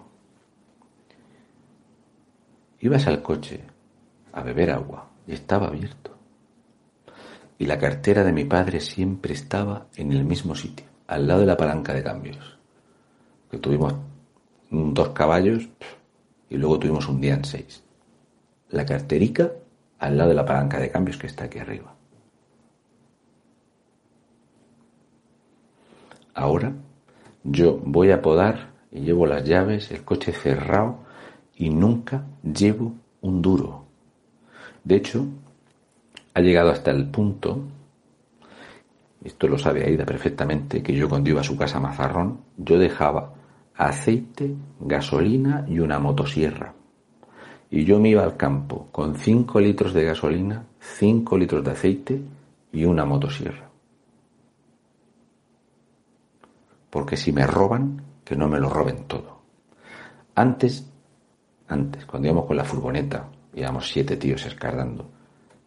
[2.79, 3.63] Ibas al coche
[4.31, 6.17] a beber agua y estaba abierto.
[7.59, 11.45] Y la cartera de mi padre siempre estaba en el mismo sitio, al lado de
[11.45, 12.57] la palanca de cambios.
[13.49, 13.93] Que tuvimos
[14.69, 15.67] dos caballos
[16.49, 17.83] y luego tuvimos un día en seis.
[18.69, 19.51] La carterica
[19.99, 21.93] al lado de la palanca de cambios que está aquí arriba.
[26.33, 26.73] Ahora
[27.43, 30.99] yo voy a podar y llevo las llaves, el coche cerrado
[31.55, 33.85] y nunca llevo un duro.
[34.83, 35.25] De hecho,
[36.33, 37.59] ha llegado hasta el punto,
[39.23, 43.33] esto lo sabe Aida perfectamente, que yo cuando iba a su casa Mazarrón, yo dejaba
[43.75, 46.73] aceite, gasolina y una motosierra.
[47.69, 52.21] Y yo me iba al campo con 5 litros de gasolina, 5 litros de aceite
[52.71, 53.69] y una motosierra.
[56.89, 59.41] Porque si me roban, que no me lo roben todo.
[60.35, 60.87] Antes,
[61.67, 65.09] antes, cuando íbamos con la furgoneta Íbamos siete tíos escardando.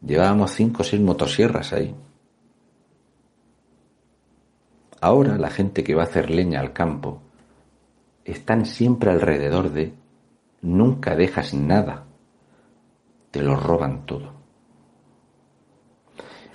[0.02, 1.94] Llevábamos cinco o seis motosierras ahí.
[5.06, 7.22] Ahora la gente que va a hacer leña al campo
[8.24, 9.94] están siempre alrededor de
[10.62, 12.06] nunca dejas nada.
[13.30, 14.32] Te lo roban todo.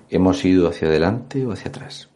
[0.09, 2.09] ¿Hemos ido hacia adelante o hacia atrás?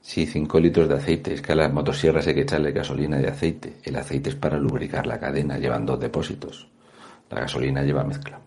[0.00, 1.34] Sí, 5 litros de aceite.
[1.34, 3.80] Es que a las motosierras hay que echarle gasolina y aceite.
[3.82, 6.70] El aceite es para lubricar la cadena, llevan dos depósitos.
[7.28, 8.40] La gasolina lleva mezcla.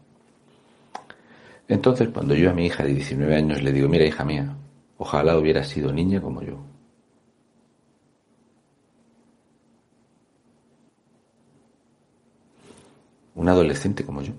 [1.68, 4.56] Entonces, cuando yo a mi hija de 19 años le digo, mira hija mía,
[4.98, 6.58] ojalá hubiera sido niña como yo.
[13.36, 14.34] Un adolescente como yo.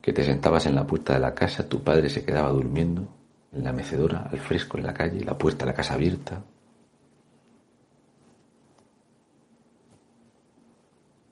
[0.00, 3.06] Que te sentabas en la puerta de la casa, tu padre se quedaba durmiendo
[3.52, 6.42] en la mecedora, al fresco en la calle, la puerta de la casa abierta.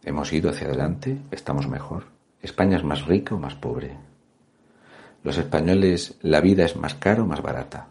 [0.04, 2.17] Hemos ido hacia adelante, estamos mejor.
[2.42, 3.96] España es más rica o más pobre.
[5.24, 7.88] Los españoles, la vida es más cara o más barata.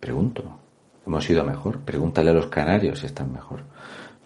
[0.00, 0.44] Pregunto,
[1.06, 1.80] ¿hemos ido mejor?
[1.80, 3.64] Pregúntale a los canarios si están mejor.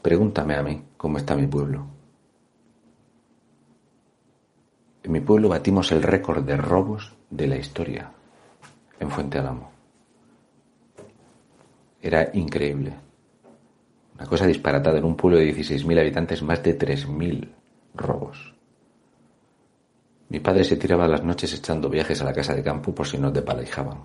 [0.02, 1.86] Pregúntame a mí cómo está mi pueblo.
[5.02, 8.12] En mi pueblo batimos el récord de robos de la historia
[8.98, 9.70] en Fuente Álamo.
[12.02, 13.09] Era increíble.
[14.20, 17.48] Una cosa disparatada en un pueblo de 16.000 habitantes, más de 3.000
[17.94, 18.54] robos.
[20.28, 23.16] Mi padre se tiraba las noches echando viajes a la casa de campo por si
[23.16, 24.04] nos depalejaban.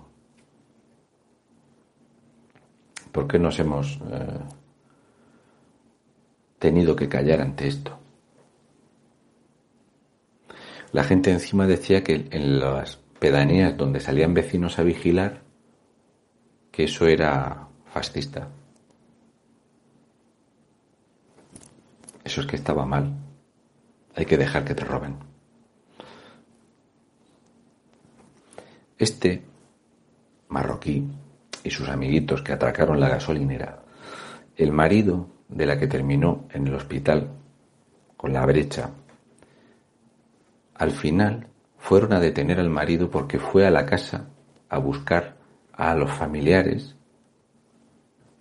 [3.12, 4.40] ¿Por qué nos hemos eh,
[6.58, 7.98] tenido que callar ante esto?
[10.92, 15.42] La gente encima decía que en las pedanías donde salían vecinos a vigilar
[16.70, 18.48] que eso era fascista.
[22.26, 23.14] Eso es que estaba mal.
[24.16, 25.16] Hay que dejar que te roben.
[28.98, 29.44] Este
[30.48, 31.06] marroquí
[31.62, 33.80] y sus amiguitos que atracaron la gasolinera,
[34.56, 37.30] el marido de la que terminó en el hospital
[38.16, 38.90] con la brecha,
[40.74, 41.46] al final
[41.78, 44.30] fueron a detener al marido porque fue a la casa
[44.68, 45.36] a buscar
[45.72, 46.96] a los familiares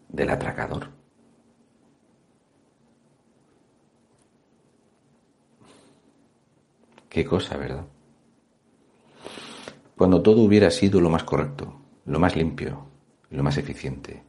[0.10, 0.95] del atracador.
[7.16, 7.86] Qué cosa, ¿verdad?
[9.98, 12.88] Cuando todo hubiera sido lo más correcto, lo más limpio,
[13.30, 14.22] lo más eficiente.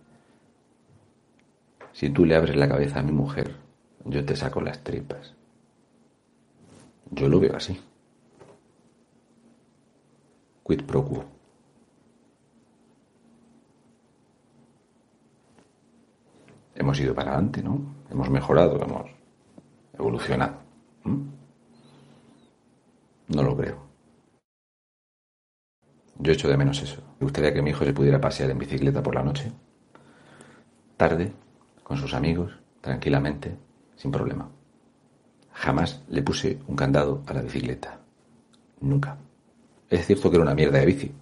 [1.90, 3.56] Si tú le abres la cabeza a mi mujer,
[4.04, 5.34] yo te saco las tripas.
[7.10, 7.76] Yo lo veo así.
[10.64, 11.24] Quid pro quo.
[16.76, 17.80] Hemos ido para adelante, ¿no?
[18.12, 19.10] Hemos mejorado, hemos
[19.92, 20.66] evolucionado.
[23.28, 23.76] No lo creo.
[26.26, 27.00] Yo echo de menos eso.
[27.20, 29.52] Me gustaría que mi hijo se pudiera pasear en bicicleta por la noche,
[30.96, 31.32] tarde,
[31.84, 32.50] con sus amigos,
[32.80, 33.56] tranquilamente,
[33.94, 34.50] sin problema.
[35.52, 38.00] Jamás le puse un candado a la bicicleta.
[38.80, 39.16] Nunca.
[39.88, 41.12] Es cierto que era una mierda de bici,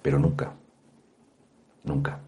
[0.00, 0.54] pero nunca.
[1.84, 2.18] Nunca.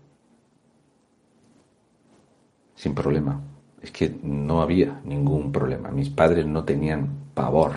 [2.75, 3.41] Sin problema.
[3.81, 5.91] Es que no había ningún problema.
[5.91, 7.73] Mis padres no tenían pavor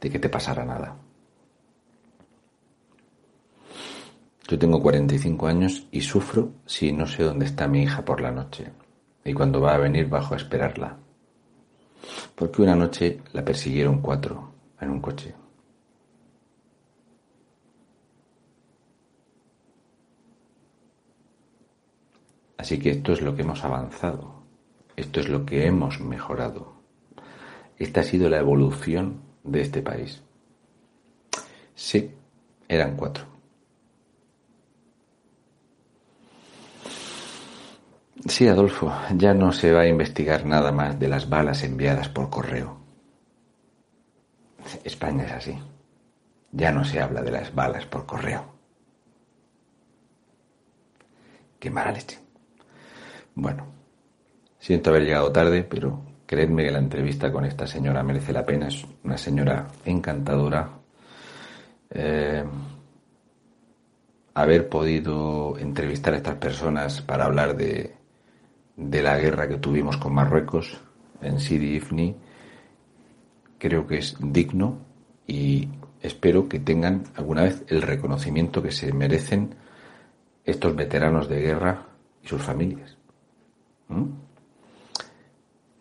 [0.00, 1.05] de que te pasara nada.
[4.48, 8.30] Yo tengo 45 años y sufro si no sé dónde está mi hija por la
[8.30, 8.70] noche
[9.24, 10.96] y cuando va a venir bajo a esperarla.
[12.36, 15.34] Porque una noche la persiguieron cuatro en un coche.
[22.56, 24.42] Así que esto es lo que hemos avanzado,
[24.94, 26.74] esto es lo que hemos mejorado.
[27.78, 30.22] Esta ha sido la evolución de este país.
[31.74, 32.12] Sí,
[32.68, 33.35] eran cuatro.
[38.24, 42.30] Sí, Adolfo, ya no se va a investigar nada más de las balas enviadas por
[42.30, 42.78] correo.
[44.84, 45.58] España es así.
[46.50, 48.44] Ya no se habla de las balas por correo.
[51.60, 52.18] Qué mala leche.
[53.34, 53.66] Bueno,
[54.58, 58.68] siento haber llegado tarde, pero creedme que la entrevista con esta señora merece la pena.
[58.68, 60.70] Es una señora encantadora.
[61.90, 62.44] Eh,
[64.34, 67.95] haber podido entrevistar a estas personas para hablar de,
[68.76, 70.80] de la guerra que tuvimos con Marruecos
[71.22, 72.14] en Sidi Ifni,
[73.58, 74.78] creo que es digno
[75.26, 75.68] y
[76.00, 79.54] espero que tengan alguna vez el reconocimiento que se merecen
[80.44, 81.86] estos veteranos de guerra
[82.22, 82.96] y sus familias.
[83.88, 84.04] ¿Mm?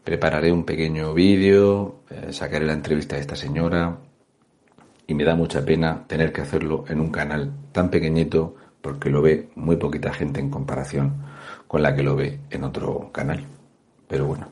[0.04, 3.98] Prepararé un pequeño vídeo, eh, sacaré la entrevista de esta señora
[5.08, 9.20] y me da mucha pena tener que hacerlo en un canal tan pequeñito porque lo
[9.24, 11.16] ve muy poquita gente en comparación
[11.68, 13.44] con la que lo ve en otro canal.
[14.08, 14.48] Pero bueno,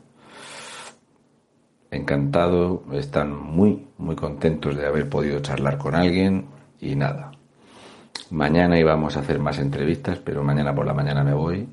[1.91, 6.47] encantado, están muy, muy contentos de haber podido charlar con alguien
[6.81, 7.29] y nada.
[8.31, 11.69] Mañana íbamos a hacer más entrevistas, pero mañana por la mañana me voy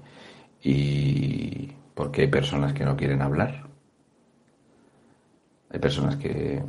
[0.62, 3.70] y porque hay personas que no quieren hablar.
[5.70, 6.62] Hay personas que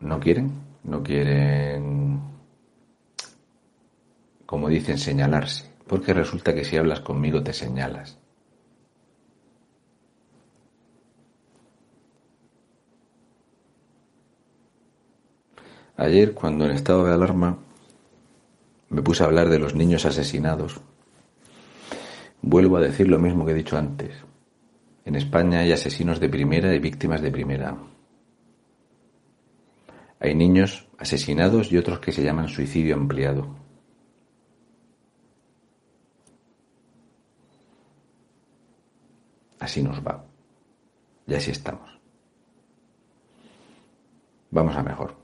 [0.00, 0.52] no quieren,
[0.84, 2.20] no quieren,
[4.50, 8.18] como dicen, señalarse porque resulta que si hablas conmigo te señalas.
[15.96, 17.58] Ayer, cuando en estado de alarma
[18.88, 20.80] me puse a hablar de los niños asesinados,
[22.42, 24.16] vuelvo a decir lo mismo que he dicho antes.
[25.04, 27.76] En España hay asesinos de primera y víctimas de primera.
[30.18, 33.69] Hay niños asesinados y otros que se llaman suicidio ampliado.
[39.60, 40.24] Así nos va.
[41.26, 41.88] Y así estamos.
[44.50, 45.14] Vamos a mejor.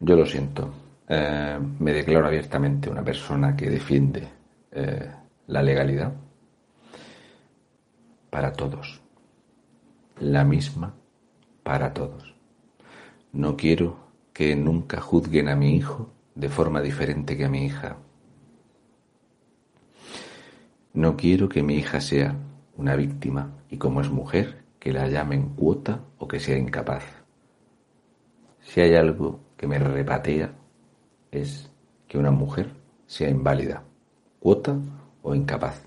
[0.00, 0.72] Yo lo siento.
[1.08, 4.26] Eh, me declaro abiertamente una persona que defiende
[4.70, 5.10] eh,
[5.48, 6.12] la legalidad
[8.30, 9.02] para todos.
[10.20, 10.94] La misma
[11.62, 12.34] para todos.
[13.32, 13.96] No quiero
[14.32, 17.96] que nunca juzguen a mi hijo de forma diferente que a mi hija.
[20.94, 22.36] No quiero que mi hija sea
[22.76, 27.04] una víctima y como es mujer, que la llamen cuota o que sea incapaz.
[28.60, 30.52] Si hay algo que me repatea
[31.30, 31.70] es
[32.06, 32.70] que una mujer
[33.06, 33.84] sea inválida,
[34.38, 34.76] cuota
[35.22, 35.86] o incapaz.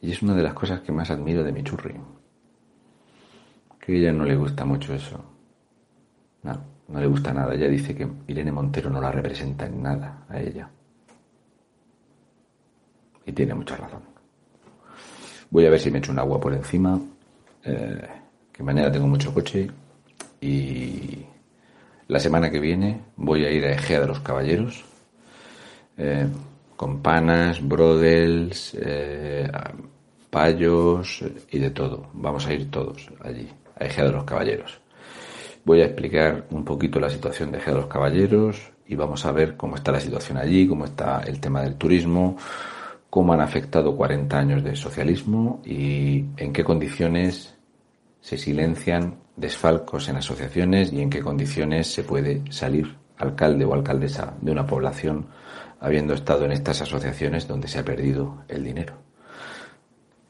[0.00, 1.94] Y es una de las cosas que más admiro de mi churri.
[3.78, 5.22] Que a ella no le gusta mucho eso.
[6.42, 7.54] No, no le gusta nada.
[7.54, 10.68] Ella dice que Irene Montero no la representa en nada a ella.
[13.26, 14.02] Y tiene mucha razón.
[15.50, 17.00] Voy a ver si me echo un agua por encima.
[17.64, 18.08] Eh,
[18.52, 19.70] que mañana tengo mucho coche.
[20.40, 21.24] Y
[22.08, 24.84] la semana que viene voy a ir a Egea de los Caballeros.
[25.96, 26.28] Eh,
[26.76, 29.50] con panas, brodels, eh,
[30.28, 32.08] payos y de todo.
[32.12, 33.48] Vamos a ir todos allí,
[33.78, 34.83] a Egea de los Caballeros.
[35.64, 39.32] Voy a explicar un poquito la situación de Egea de los Caballeros y vamos a
[39.32, 42.36] ver cómo está la situación allí, cómo está el tema del turismo,
[43.08, 47.54] cómo han afectado 40 años de socialismo y en qué condiciones
[48.20, 54.34] se silencian desfalcos en asociaciones y en qué condiciones se puede salir alcalde o alcaldesa
[54.42, 55.28] de una población
[55.80, 58.94] habiendo estado en estas asociaciones donde se ha perdido el dinero.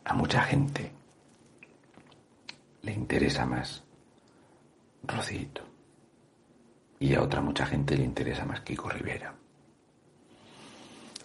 [0.04, 0.92] A mucha gente
[2.82, 3.83] le interesa más
[5.06, 5.62] Rocito.
[6.98, 9.34] Y a otra mucha gente le interesa más Kiko Rivera.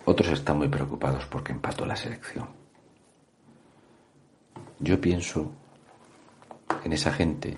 [0.05, 2.47] Otros están muy preocupados porque empató la selección.
[4.79, 5.51] Yo pienso
[6.83, 7.57] en esa gente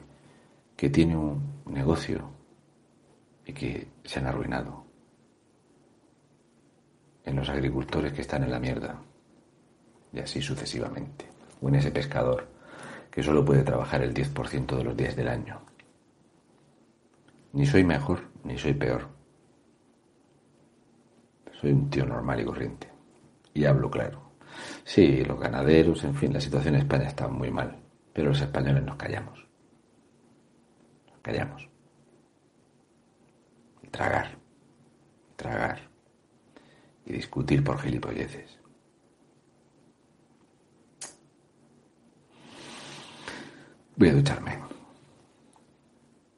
[0.76, 2.30] que tiene un negocio
[3.46, 4.84] y que se han arruinado.
[7.24, 9.00] En los agricultores que están en la mierda
[10.12, 11.26] y así sucesivamente.
[11.62, 12.48] O en ese pescador
[13.12, 15.61] que solo puede trabajar el 10% de los días del año.
[17.54, 19.10] Ni soy mejor, ni soy peor.
[21.60, 22.90] Soy un tío normal y corriente.
[23.54, 24.32] Y hablo claro.
[24.84, 27.78] Sí, los ganaderos, en fin, la situación en España está muy mal.
[28.14, 29.46] Pero los españoles nos callamos.
[31.10, 31.70] Nos callamos.
[33.84, 34.38] Y tragar.
[35.36, 35.80] tragar.
[37.06, 38.60] Y discutir por gilipolleces.
[43.96, 44.71] Voy a ducharme.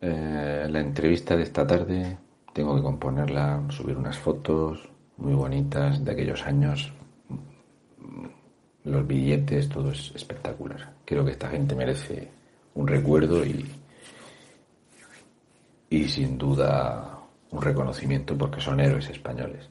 [0.06, 2.18] Eh, la entrevista de esta tarde
[2.52, 6.92] tengo que componerla, subir unas fotos muy bonitas de aquellos años.
[8.84, 10.94] Los billetes, todo es espectacular.
[11.06, 12.30] Creo que esta gente merece
[12.74, 13.66] un recuerdo y,
[15.90, 17.20] y sin duda
[17.52, 19.70] un reconocimiento porque son héroes españoles.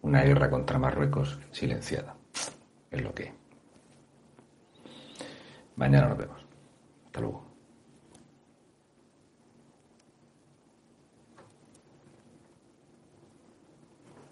[0.00, 2.16] Una guerra contra Marruecos silenciada.
[2.90, 3.34] Es lo que.
[5.76, 6.42] Mañana nos vemos.
[7.04, 7.47] Hasta luego.